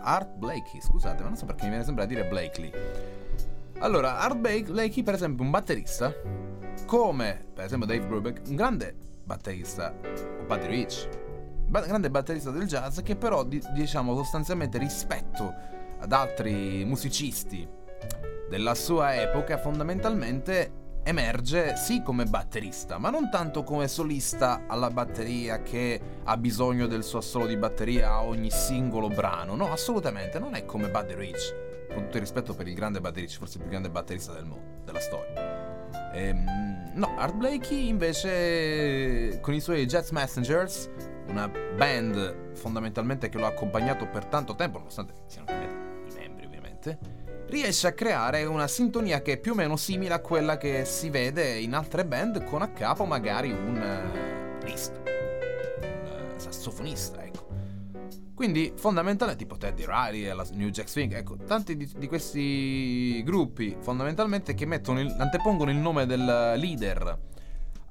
Art 0.02 0.34
Blakey, 0.34 0.80
scusate, 0.80 1.22
ma 1.22 1.28
non 1.28 1.36
so 1.36 1.46
perché 1.46 1.62
mi 1.62 1.68
viene 1.68 1.84
sempre 1.84 2.02
a 2.02 2.06
dire 2.08 2.24
Blakely. 2.24 2.72
Allora, 3.78 4.18
Art 4.18 4.36
Blakey, 4.38 5.04
per 5.04 5.14
esempio, 5.14 5.44
un 5.44 5.52
batterista, 5.52 6.12
come 6.84 7.46
per 7.54 7.66
esempio 7.66 7.86
Dave 7.86 8.04
Brubeck, 8.04 8.48
un 8.48 8.56
grande 8.56 8.96
batterista, 9.22 9.94
o 10.40 10.44
Buddy 10.44 10.66
Rich, 10.66 11.08
grande 11.68 12.10
batterista 12.10 12.50
del 12.50 12.66
jazz 12.66 12.98
che 13.02 13.14
però 13.14 13.44
diciamo 13.44 14.16
sostanzialmente 14.16 14.78
rispetto 14.78 15.54
ad 16.00 16.12
altri 16.12 16.84
musicisti 16.84 17.68
della 18.50 18.74
sua 18.74 19.14
epoca 19.14 19.58
fondamentalmente 19.58 20.82
emerge 21.04 21.76
sì 21.76 22.02
come 22.02 22.24
batterista, 22.24 22.98
ma 22.98 23.10
non 23.10 23.30
tanto 23.30 23.62
come 23.62 23.86
solista 23.88 24.62
alla 24.66 24.90
batteria 24.90 25.62
che 25.62 26.00
ha 26.24 26.36
bisogno 26.36 26.86
del 26.86 27.04
suo 27.04 27.18
assolo 27.18 27.46
di 27.46 27.56
batteria 27.56 28.12
a 28.12 28.24
ogni 28.24 28.50
singolo 28.50 29.08
brano. 29.08 29.54
No, 29.54 29.70
assolutamente, 29.70 30.38
non 30.38 30.54
è 30.54 30.64
come 30.64 30.88
Buddy 30.88 31.14
Rich. 31.14 31.62
Con 31.92 32.04
tutto 32.04 32.16
il 32.16 32.22
rispetto 32.22 32.54
per 32.54 32.66
il 32.66 32.74
grande 32.74 33.00
Buddy 33.00 33.20
Rich, 33.20 33.38
forse 33.38 33.56
il 33.56 33.62
più 33.62 33.70
grande 33.70 33.90
batterista 33.90 34.32
del 34.32 34.46
mondo, 34.46 34.82
della 34.84 35.00
storia. 35.00 36.12
Ehm, 36.14 36.92
no, 36.94 37.14
Art 37.18 37.34
Blakey 37.34 37.88
invece 37.88 39.38
con 39.40 39.52
i 39.52 39.60
suoi 39.60 39.86
Jazz 39.86 40.10
Messengers, 40.10 40.88
una 41.28 41.48
band 41.48 42.54
fondamentalmente 42.54 43.28
che 43.28 43.38
lo 43.38 43.46
accompagnato 43.46 44.06
per 44.06 44.24
tanto 44.24 44.54
tempo, 44.54 44.78
nonostante 44.78 45.12
siano 45.26 45.46
cambiati 45.46 45.74
i 45.74 46.18
membri 46.18 46.46
ovviamente 46.46 47.23
riesce 47.46 47.86
a 47.86 47.92
creare 47.92 48.44
una 48.44 48.66
sintonia 48.66 49.22
che 49.22 49.32
è 49.32 49.38
più 49.38 49.52
o 49.52 49.54
meno 49.54 49.76
simile 49.76 50.14
a 50.14 50.20
quella 50.20 50.56
che 50.56 50.84
si 50.84 51.10
vede 51.10 51.58
in 51.58 51.74
altre 51.74 52.04
band 52.04 52.44
con 52.44 52.62
a 52.62 52.68
capo 52.68 53.04
magari 53.04 53.50
un 53.50 53.76
uh, 53.76 54.66
un 54.66 54.72
uh, 54.72 56.38
sassofonista, 56.38 57.22
ecco. 57.22 57.46
Quindi 58.34 58.72
fondamentalmente 58.74 59.44
tipo 59.44 59.56
Teddy 59.56 59.84
Riley 59.86 60.24
e 60.26 60.34
la 60.34 60.44
New 60.52 60.68
Jack 60.68 60.88
Swing, 60.88 61.12
ecco, 61.14 61.36
tanti 61.36 61.76
di, 61.76 61.88
di 61.96 62.08
questi 62.08 63.22
gruppi 63.22 63.76
fondamentalmente 63.78 64.54
che 64.54 64.66
mettono 64.66 65.00
il, 65.00 65.14
antepongono 65.18 65.70
il 65.70 65.76
nome 65.76 66.04
del 66.04 66.54
leader 66.56 67.32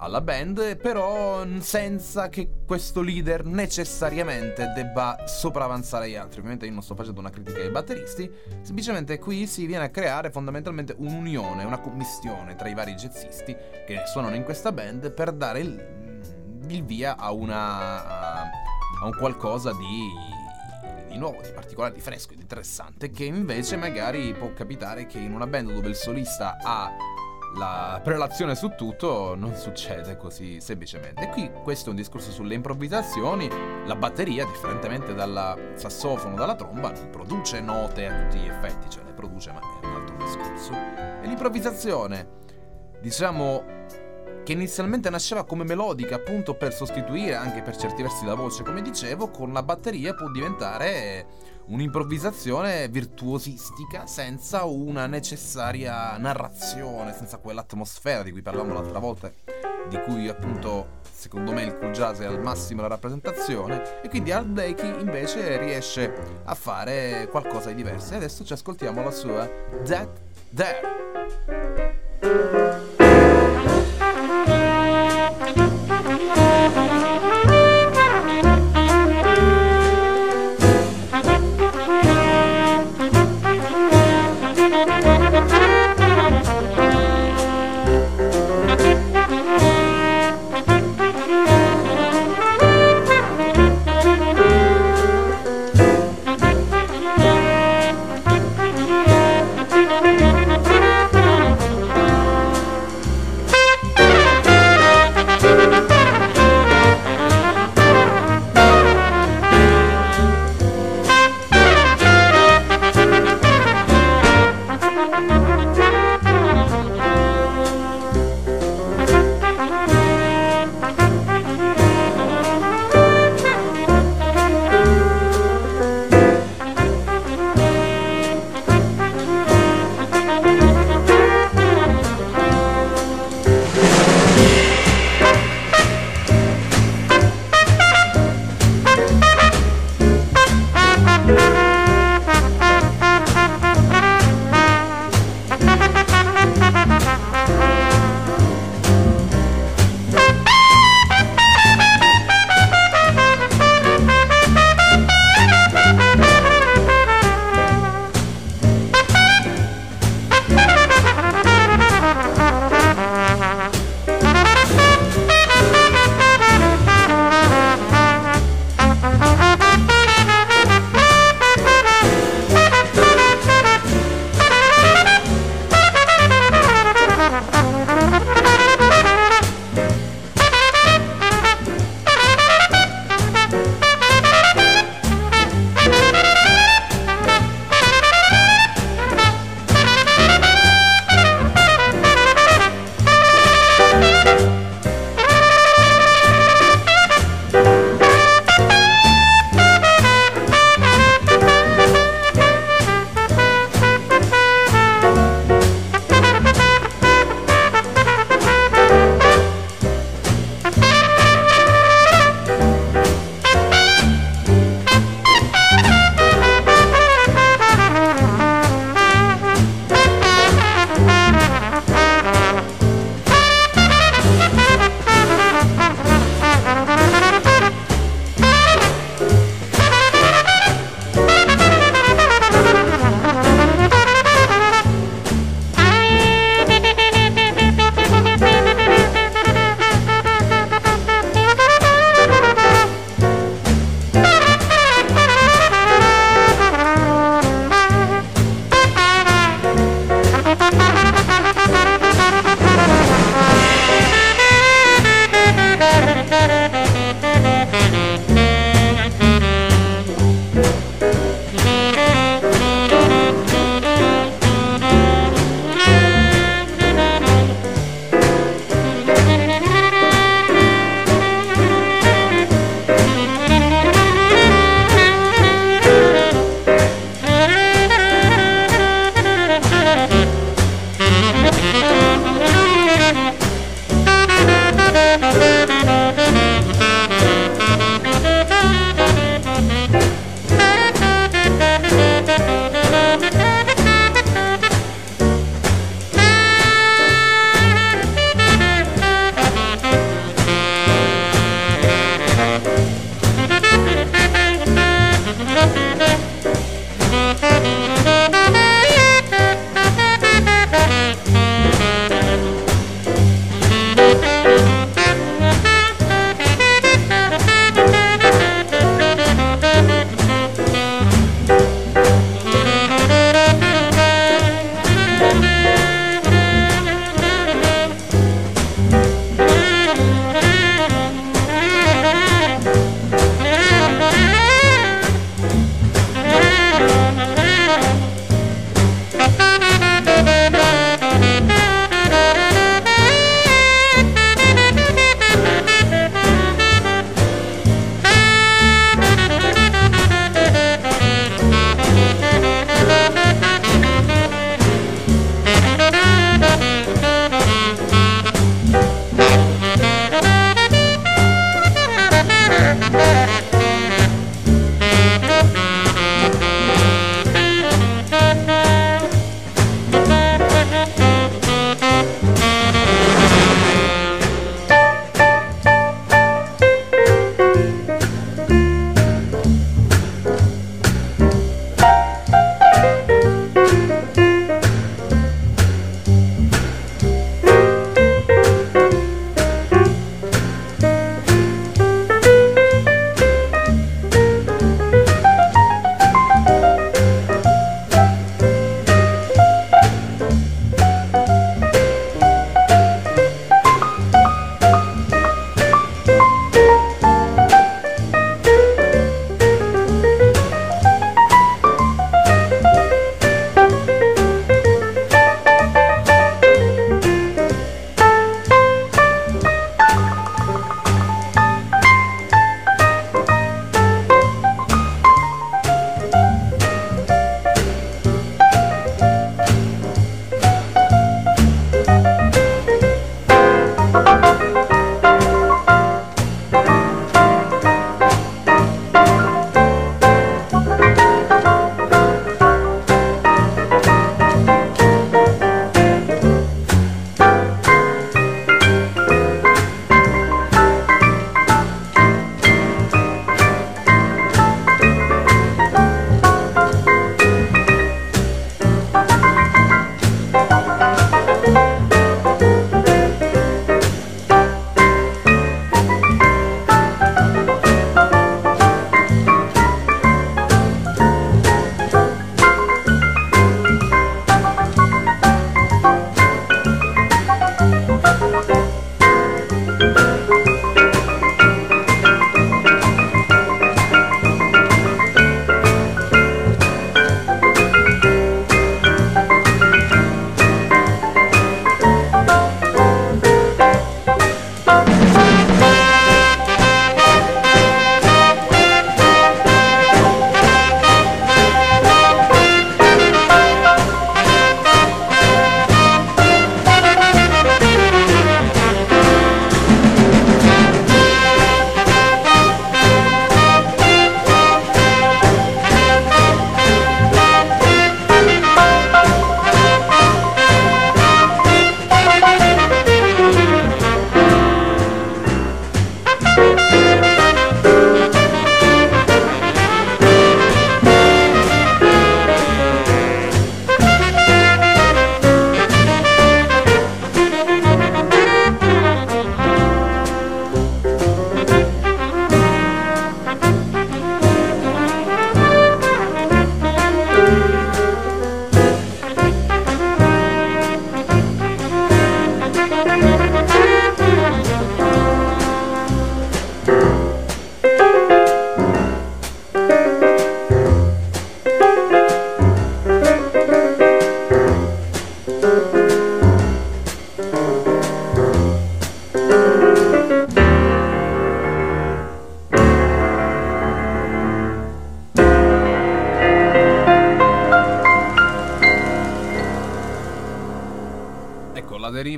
alla 0.03 0.21
band, 0.21 0.75
però 0.77 1.45
senza 1.59 2.27
che 2.27 2.49
questo 2.65 3.01
leader 3.01 3.45
necessariamente 3.45 4.71
debba 4.75 5.23
sopravanzare 5.25 6.09
gli 6.09 6.15
altri. 6.15 6.39
Ovviamente 6.39 6.65
io 6.65 6.73
non 6.73 6.83
sto 6.83 6.95
facendo 6.95 7.19
una 7.19 7.29
critica 7.29 7.59
ai 7.59 7.69
batteristi, 7.69 8.29
semplicemente 8.61 9.17
qui 9.17 9.47
si 9.47 9.65
viene 9.65 9.85
a 9.85 9.89
creare 9.89 10.29
fondamentalmente 10.29 10.93
un'unione, 10.97 11.63
una 11.63 11.79
commistione 11.79 12.55
tra 12.55 12.67
i 12.67 12.73
vari 12.73 12.93
jazzisti 12.95 13.55
che 13.85 14.03
suonano 14.05 14.35
in 14.35 14.43
questa 14.43 14.71
band 14.71 15.11
per 15.11 15.31
dare 15.31 15.59
il, 15.59 15.87
il 16.67 16.83
via 16.83 17.17
a 17.17 17.31
una 17.31 18.41
a 18.43 19.05
un 19.05 19.15
qualcosa 19.17 19.71
di 19.71 20.41
di 21.13 21.19
nuovo, 21.19 21.41
di 21.41 21.51
particolare, 21.51 21.93
di 21.93 22.01
fresco, 22.01 22.33
di 22.33 22.41
interessante, 22.41 23.11
che 23.11 23.23
invece 23.23 23.77
magari 23.77 24.33
può 24.33 24.51
capitare 24.51 25.05
che 25.05 25.19
in 25.19 25.31
una 25.31 25.45
band 25.45 25.71
dove 25.71 25.87
il 25.87 25.95
solista 25.95 26.57
ha 26.59 26.91
la 27.55 27.99
prelazione 28.03 28.55
su 28.55 28.69
tutto 28.75 29.35
non 29.35 29.55
succede 29.55 30.17
così 30.17 30.59
semplicemente. 30.59 31.23
E 31.23 31.29
qui 31.29 31.51
questo 31.63 31.87
è 31.87 31.89
un 31.89 31.95
discorso 31.95 32.31
sulle 32.31 32.55
improvvisazioni. 32.55 33.49
La 33.85 33.95
batteria, 33.95 34.45
differentemente 34.45 35.13
dal 35.13 35.73
sassofono, 35.75 36.35
dalla 36.35 36.55
tromba, 36.55 36.91
non 36.91 37.09
produce 37.09 37.61
note 37.61 38.07
a 38.07 38.23
tutti 38.23 38.39
gli 38.39 38.47
effetti, 38.47 38.89
cioè 38.89 39.03
le 39.03 39.13
produce, 39.13 39.51
ma 39.51 39.59
è 39.59 39.85
un 39.85 39.93
altro 39.93 40.15
discorso. 40.17 40.73
E 40.73 41.27
l'improvvisazione, 41.27 42.27
diciamo 42.99 43.81
che 44.43 44.51
inizialmente 44.51 45.09
nasceva 45.09 45.45
come 45.45 45.63
melodica 45.63 46.15
appunto 46.15 46.53
per 46.55 46.73
sostituire 46.73 47.35
anche 47.35 47.61
per 47.61 47.77
certi 47.77 48.01
versi 48.01 48.25
la 48.25 48.35
voce, 48.35 48.63
come 48.63 48.81
dicevo, 48.81 49.29
con 49.29 49.53
la 49.53 49.63
batteria 49.63 50.13
può 50.13 50.29
diventare 50.29 51.25
un'improvvisazione 51.67 52.87
virtuosistica 52.89 54.05
senza 54.05 54.63
una 54.63 55.07
necessaria 55.07 56.17
narrazione, 56.17 57.13
senza 57.13 57.37
quell'atmosfera 57.37 58.23
di 58.23 58.31
cui 58.31 58.41
parlavamo 58.41 58.73
l'altra 58.73 58.99
volta, 58.99 59.31
di 59.87 59.99
cui 60.01 60.27
appunto 60.27 61.01
secondo 61.11 61.51
me 61.53 61.63
il 61.63 61.77
cool 61.77 61.91
jazz 61.91 62.19
è 62.19 62.25
al 62.25 62.41
massimo 62.41 62.81
la 62.81 62.87
rappresentazione 62.87 64.01
e 64.01 64.09
quindi 64.09 64.31
Art 64.31 64.47
Blakey 64.47 64.99
invece 64.99 65.57
riesce 65.57 66.41
a 66.43 66.53
fare 66.53 67.27
qualcosa 67.29 67.69
di 67.69 67.75
diverso 67.75 68.13
e 68.13 68.17
adesso 68.17 68.43
ci 68.43 68.53
ascoltiamo 68.53 69.01
la 69.01 69.11
sua 69.11 69.49
That 69.85 70.09
There. 70.53 70.81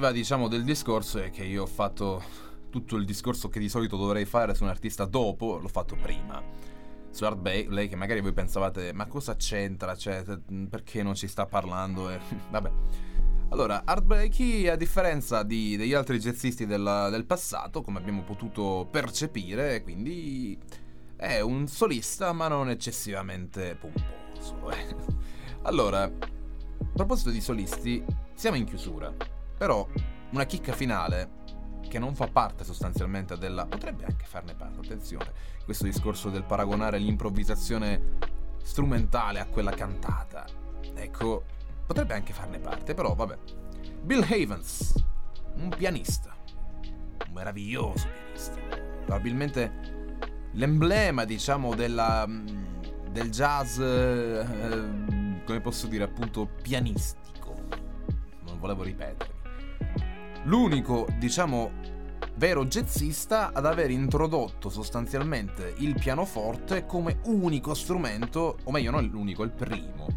Deriva, 0.06 0.12
diciamo, 0.12 0.48
del 0.48 0.64
discorso 0.64 1.20
è 1.20 1.30
che 1.32 1.44
io 1.44 1.64
ho 1.64 1.68
fatto 1.68 2.22
tutto 2.70 2.98
il 2.98 3.06
discorso 3.06 3.50
che 3.50 3.60
di 3.60 3.70
solito 3.70 3.96
dovrei 3.98 4.26
fare 4.26 4.54
su 4.54 4.64
un 4.64 4.70
artista 4.70 5.06
dopo, 5.06 5.58
l'ho 5.58 5.68
fatto 5.68 5.96
prima. 5.96 6.42
Su 7.10 7.24
Art 7.24 7.38
Blakey, 7.38 7.88
che 7.88 7.96
magari 7.96 8.20
voi 8.20 8.34
pensavate, 8.34 8.92
ma 8.92 9.06
cosa 9.06 9.36
c'entra? 9.38 9.96
Cioè, 9.96 10.24
perché 10.70 11.02
non 11.02 11.16
ci 11.16 11.28
sta 11.28 11.46
parlando? 11.46 12.10
E... 12.10 12.20
Vabbè. 12.52 12.72
Allora, 13.50 13.84
Art 13.86 14.04
Blakey, 14.04 14.68
a 14.68 14.76
differenza 14.76 15.44
di, 15.44 15.78
degli 15.78 15.94
altri 15.94 16.20
jazzisti 16.20 16.66
del, 16.66 17.08
del 17.10 17.26
passato, 17.26 17.82
come 17.82 18.00
abbiamo 18.00 18.24
potuto 18.24 18.88
percepire, 18.92 19.82
quindi 19.82 20.60
è 21.16 21.40
un 21.40 21.68
solista, 21.68 22.34
ma 22.34 22.48
non 22.50 22.70
eccessivamente 22.70 23.76
pomposo. 23.80 24.72
Eh. 24.72 25.24
Allora, 25.66 26.04
a 26.04 26.10
proposito 26.94 27.32
di 27.32 27.42
solisti, 27.42 28.04
siamo 28.36 28.56
in 28.56 28.66
chiusura. 28.66 29.35
Però 29.58 29.88
una 30.32 30.46
chicca 30.46 30.74
finale 30.74 31.44
che 31.88 32.00
non 32.00 32.16
fa 32.16 32.28
parte 32.28 32.64
sostanzialmente 32.64 33.38
della... 33.38 33.66
potrebbe 33.66 34.06
anche 34.06 34.26
farne 34.26 34.54
parte, 34.54 34.80
attenzione, 34.80 35.32
questo 35.64 35.86
discorso 35.86 36.30
del 36.30 36.44
paragonare 36.44 36.98
l'improvvisazione 36.98 38.18
strumentale 38.64 39.40
a 39.40 39.46
quella 39.46 39.72
cantata. 39.72 40.46
Ecco, 40.94 41.44
potrebbe 41.86 42.14
anche 42.14 42.34
farne 42.34 42.60
parte, 42.60 42.94
però 42.94 43.16
vabbè. 43.16 43.38
Bill 44.02 44.24
Havens, 44.24 44.94
un 45.56 45.70
pianista, 45.70 46.36
un 47.28 47.34
meraviglioso 47.34 48.08
pianista, 48.08 48.60
probabilmente 49.06 49.94
l'emblema, 50.52 51.26
diciamo, 51.26 51.76
della, 51.76 52.28
del 53.10 53.30
jazz, 53.30 53.80
eh, 53.80 54.46
come 55.46 55.62
posso 55.62 55.88
dire, 55.88 56.04
appunto, 56.04 56.48
pianistico. 56.62 57.56
Non 58.44 58.60
volevo 58.60 58.84
ripetermi 58.84 59.35
l'unico, 60.46 61.08
diciamo, 61.18 61.72
vero 62.36 62.66
jazzista 62.66 63.52
ad 63.54 63.66
aver 63.66 63.92
introdotto 63.92 64.70
sostanzialmente 64.70 65.74
il 65.78 65.96
pianoforte 65.98 66.86
come 66.86 67.20
unico 67.24 67.74
strumento, 67.74 68.58
o 68.64 68.72
meglio 68.72 68.92
non 68.92 69.06
l'unico, 69.06 69.44
il 69.44 69.52
primo. 69.52 70.08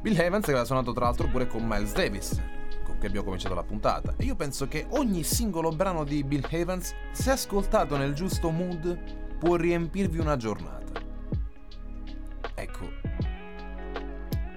Bill 0.00 0.18
Evans 0.18 0.44
aveva 0.44 0.64
suonato 0.64 0.92
tra 0.92 1.06
l'altro 1.06 1.28
pure 1.28 1.46
con 1.46 1.64
Miles 1.66 1.92
Davis, 1.92 2.40
con 2.84 2.96
cui 2.98 3.06
abbiamo 3.06 3.26
cominciato 3.26 3.54
la 3.54 3.64
puntata, 3.64 4.14
e 4.16 4.24
io 4.24 4.36
penso 4.36 4.68
che 4.68 4.86
ogni 4.90 5.22
singolo 5.22 5.70
brano 5.70 6.04
di 6.04 6.22
Bill 6.22 6.46
Evans, 6.48 6.94
se 7.10 7.30
ascoltato 7.30 7.96
nel 7.96 8.14
giusto 8.14 8.50
mood, 8.50 9.36
può 9.38 9.56
riempirvi 9.56 10.18
una 10.18 10.36
giornata. 10.36 11.00
Ecco, 12.54 12.90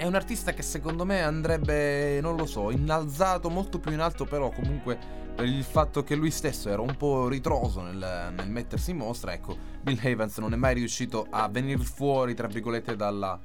è 0.01 0.05
un 0.05 0.15
artista 0.15 0.51
che 0.51 0.63
secondo 0.63 1.05
me 1.05 1.21
andrebbe, 1.21 2.19
non 2.21 2.35
lo 2.35 2.47
so, 2.47 2.71
innalzato 2.71 3.51
molto 3.51 3.77
più 3.77 3.91
in 3.91 3.99
alto, 3.99 4.25
però 4.25 4.49
comunque 4.49 4.97
per 5.35 5.45
il 5.45 5.63
fatto 5.63 6.03
che 6.03 6.15
lui 6.15 6.31
stesso 6.31 6.69
era 6.69 6.81
un 6.81 6.97
po' 6.97 7.27
ritroso 7.27 7.83
nel, 7.83 8.33
nel 8.35 8.49
mettersi 8.49 8.89
in 8.89 8.97
mostra, 8.97 9.31
ecco, 9.31 9.55
Bill 9.79 9.99
Evans 10.01 10.39
non 10.39 10.53
è 10.53 10.55
mai 10.55 10.73
riuscito 10.73 11.27
a 11.29 11.47
venire 11.49 11.83
fuori, 11.83 12.33
tra 12.33 12.47
virgolette, 12.47 12.95
dalla, 12.95 13.39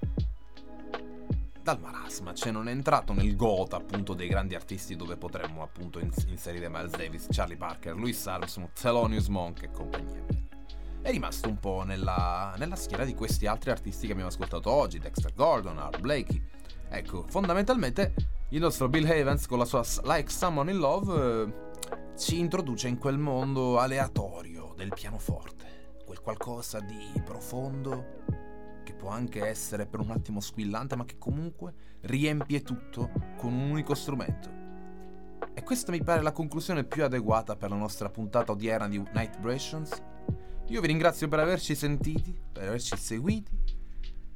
dal 1.63 1.79
marasma, 1.79 2.33
cioè 2.33 2.53
non 2.53 2.69
è 2.69 2.71
entrato 2.71 3.13
nel 3.13 3.37
gota 3.37 3.77
appunto 3.77 4.15
dei 4.15 4.29
grandi 4.29 4.55
artisti 4.55 4.97
dove 4.97 5.19
potremmo 5.19 5.63
appunto 5.63 5.99
inserire 5.99 6.71
Miles 6.71 6.93
Davis, 6.93 7.27
Charlie 7.29 7.59
Parker, 7.59 7.95
Louis 7.95 8.27
Armstrong, 8.27 8.71
Thelonious 8.73 9.29
Monk 9.29 9.63
e 9.63 9.71
compagnia. 9.71 10.25
È 11.07 11.13
rimasto 11.13 11.49
un 11.49 11.61
po' 11.61 11.85
nella, 11.85 12.53
nella 12.59 12.75
schiera 12.75 13.05
di 13.05 13.15
questi 13.15 13.47
altri 13.47 13.71
artisti 13.71 14.07
che 14.07 14.11
abbiamo 14.11 14.31
ascoltato 14.31 14.73
oggi, 14.73 14.99
Dexter 14.99 15.33
Gordon, 15.35 15.79
Art 15.79 16.01
Blakey. 16.01 16.45
Ecco, 16.89 17.27
fondamentalmente 17.29 18.13
il 18.49 18.61
nostro 18.61 18.89
Bill 18.89 19.09
Evans 19.09 19.47
con 19.47 19.59
la 19.59 19.65
sua 19.65 19.85
Like 20.03 20.29
Someone 20.33 20.73
in 20.73 20.79
Love 20.79 21.45
eh, 21.45 22.17
ci 22.19 22.41
introduce 22.41 22.89
in 22.89 22.99
quel 22.99 23.19
mondo 23.19 23.79
aleatorio 23.79 24.75
del 24.77 24.89
pianoforte, 24.93 25.95
quel 26.05 26.21
qualcosa 26.21 26.81
di 26.81 27.23
profondo 27.25 28.25
che 28.83 28.93
può 28.93 29.11
anche 29.11 29.47
essere 29.47 29.87
per 29.87 30.01
un 30.01 30.11
attimo 30.11 30.41
squillante, 30.41 30.97
ma 30.97 31.05
che 31.05 31.19
comunque 31.19 31.73
riempie 32.01 32.63
tutto 32.63 33.13
con 33.37 33.53
un 33.53 33.71
unico 33.71 33.95
strumento. 33.95 34.51
E 35.55 35.63
questa 35.63 35.93
mi 35.93 36.03
pare 36.03 36.23
la 36.23 36.33
conclusione 36.33 36.83
più 36.83 37.05
adeguata 37.05 37.55
per 37.55 37.71
la 37.71 37.77
nostra 37.77 38.11
puntata 38.11 38.51
odierna 38.51 38.89
di 38.89 38.99
Night 39.13 39.37
Vibrations 39.37 40.03
io 40.69 40.81
vi 40.81 40.87
ringrazio 40.89 41.29
per 41.29 41.39
averci 41.39 41.75
sentiti, 41.75 42.37
per 42.53 42.69
averci 42.69 42.97
seguiti. 42.97 43.85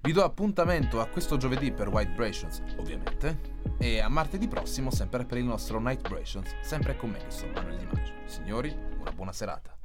Vi 0.02 0.12
do 0.12 0.24
appuntamento 0.24 1.00
a 1.00 1.06
questo 1.06 1.36
giovedì 1.36 1.72
per 1.72 1.88
White 1.88 2.10
Vibrations, 2.10 2.62
ovviamente, 2.78 3.58
e 3.78 4.00
a 4.00 4.08
martedì 4.08 4.48
prossimo 4.48 4.90
sempre 4.90 5.24
per 5.26 5.38
il 5.38 5.44
nostro 5.44 5.78
Night 5.78 6.00
Vibrations, 6.02 6.54
sempre 6.62 6.96
con 6.96 7.10
me 7.10 7.18
che 7.18 7.30
sono 7.30 7.52
Manuel 7.52 7.78
Di 7.78 7.84
Maggio. 7.84 8.12
Signori, 8.24 8.74
una 8.98 9.12
buona 9.12 9.32
serata. 9.32 9.76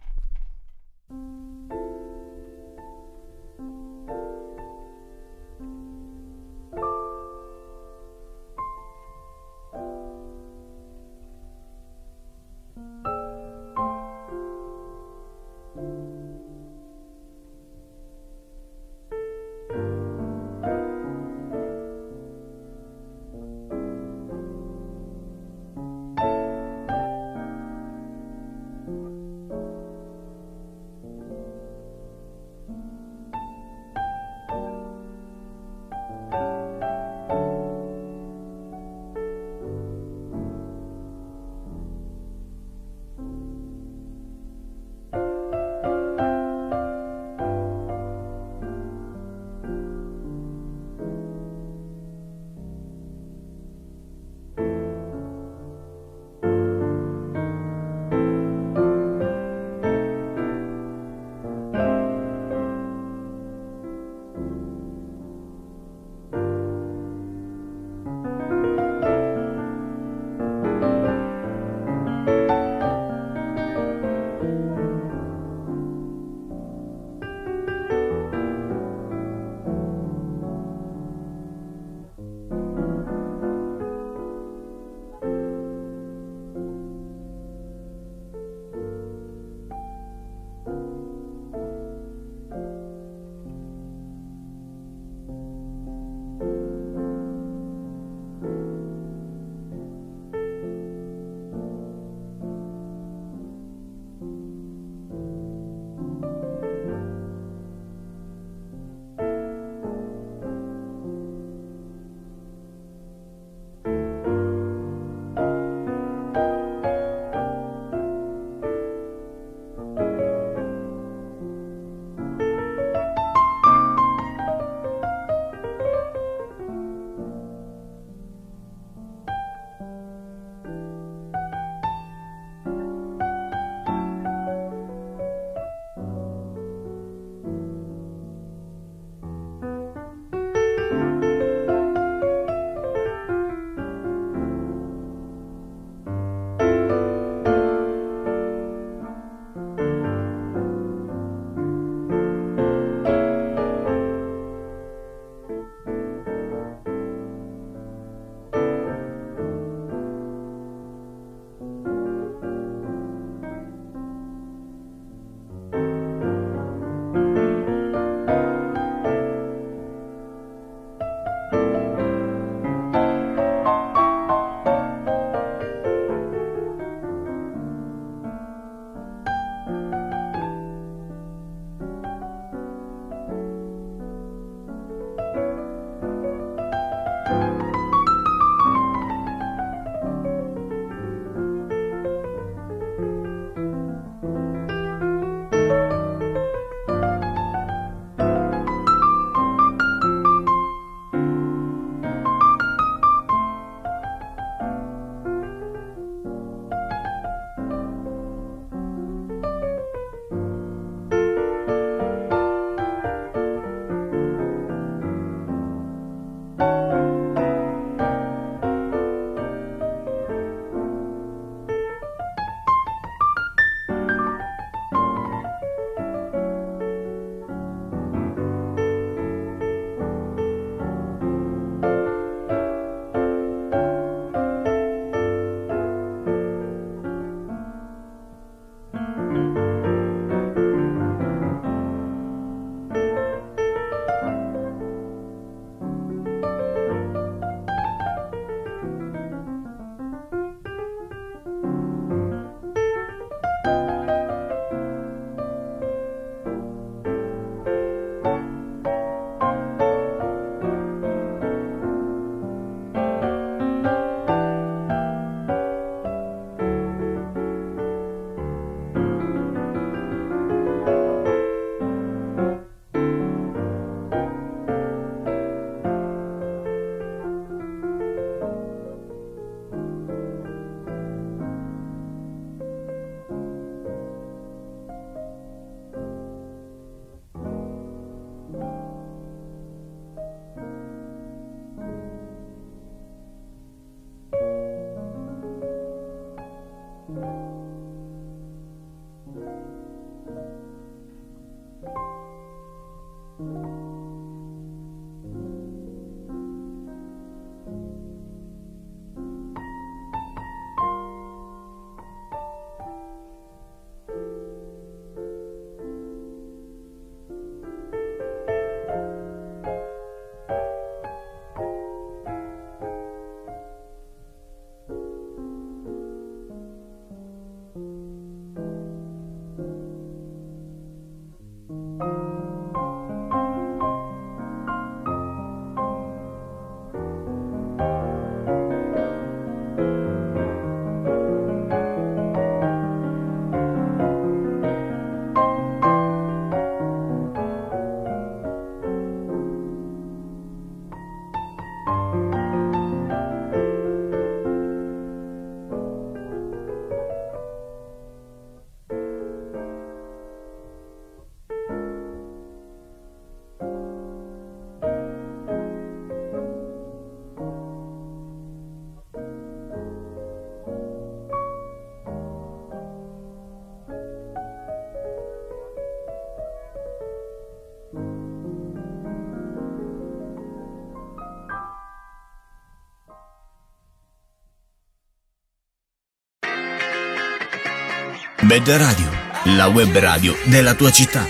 Bed 388.45 388.69
Radio, 388.69 389.09
la 389.55 389.65
web 389.69 389.97
radio 389.97 390.37
della 390.43 390.75
tua 390.75 390.91
città. 390.91 391.27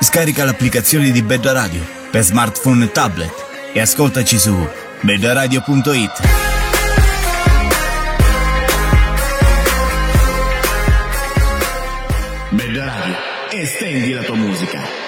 Scarica 0.00 0.44
l'applicazione 0.44 1.10
di 1.10 1.22
Bed 1.22 1.46
Radio 1.46 1.82
per 2.10 2.22
smartphone 2.22 2.84
e 2.84 2.92
tablet 2.92 3.32
e 3.72 3.80
ascoltaci 3.80 4.38
su 4.38 4.68
bedradio.it. 5.00 6.20
Bed 12.50 12.76
Radio, 12.76 13.14
estendi 13.52 14.12
la 14.12 14.22
tua 14.22 14.36
musica. 14.36 15.01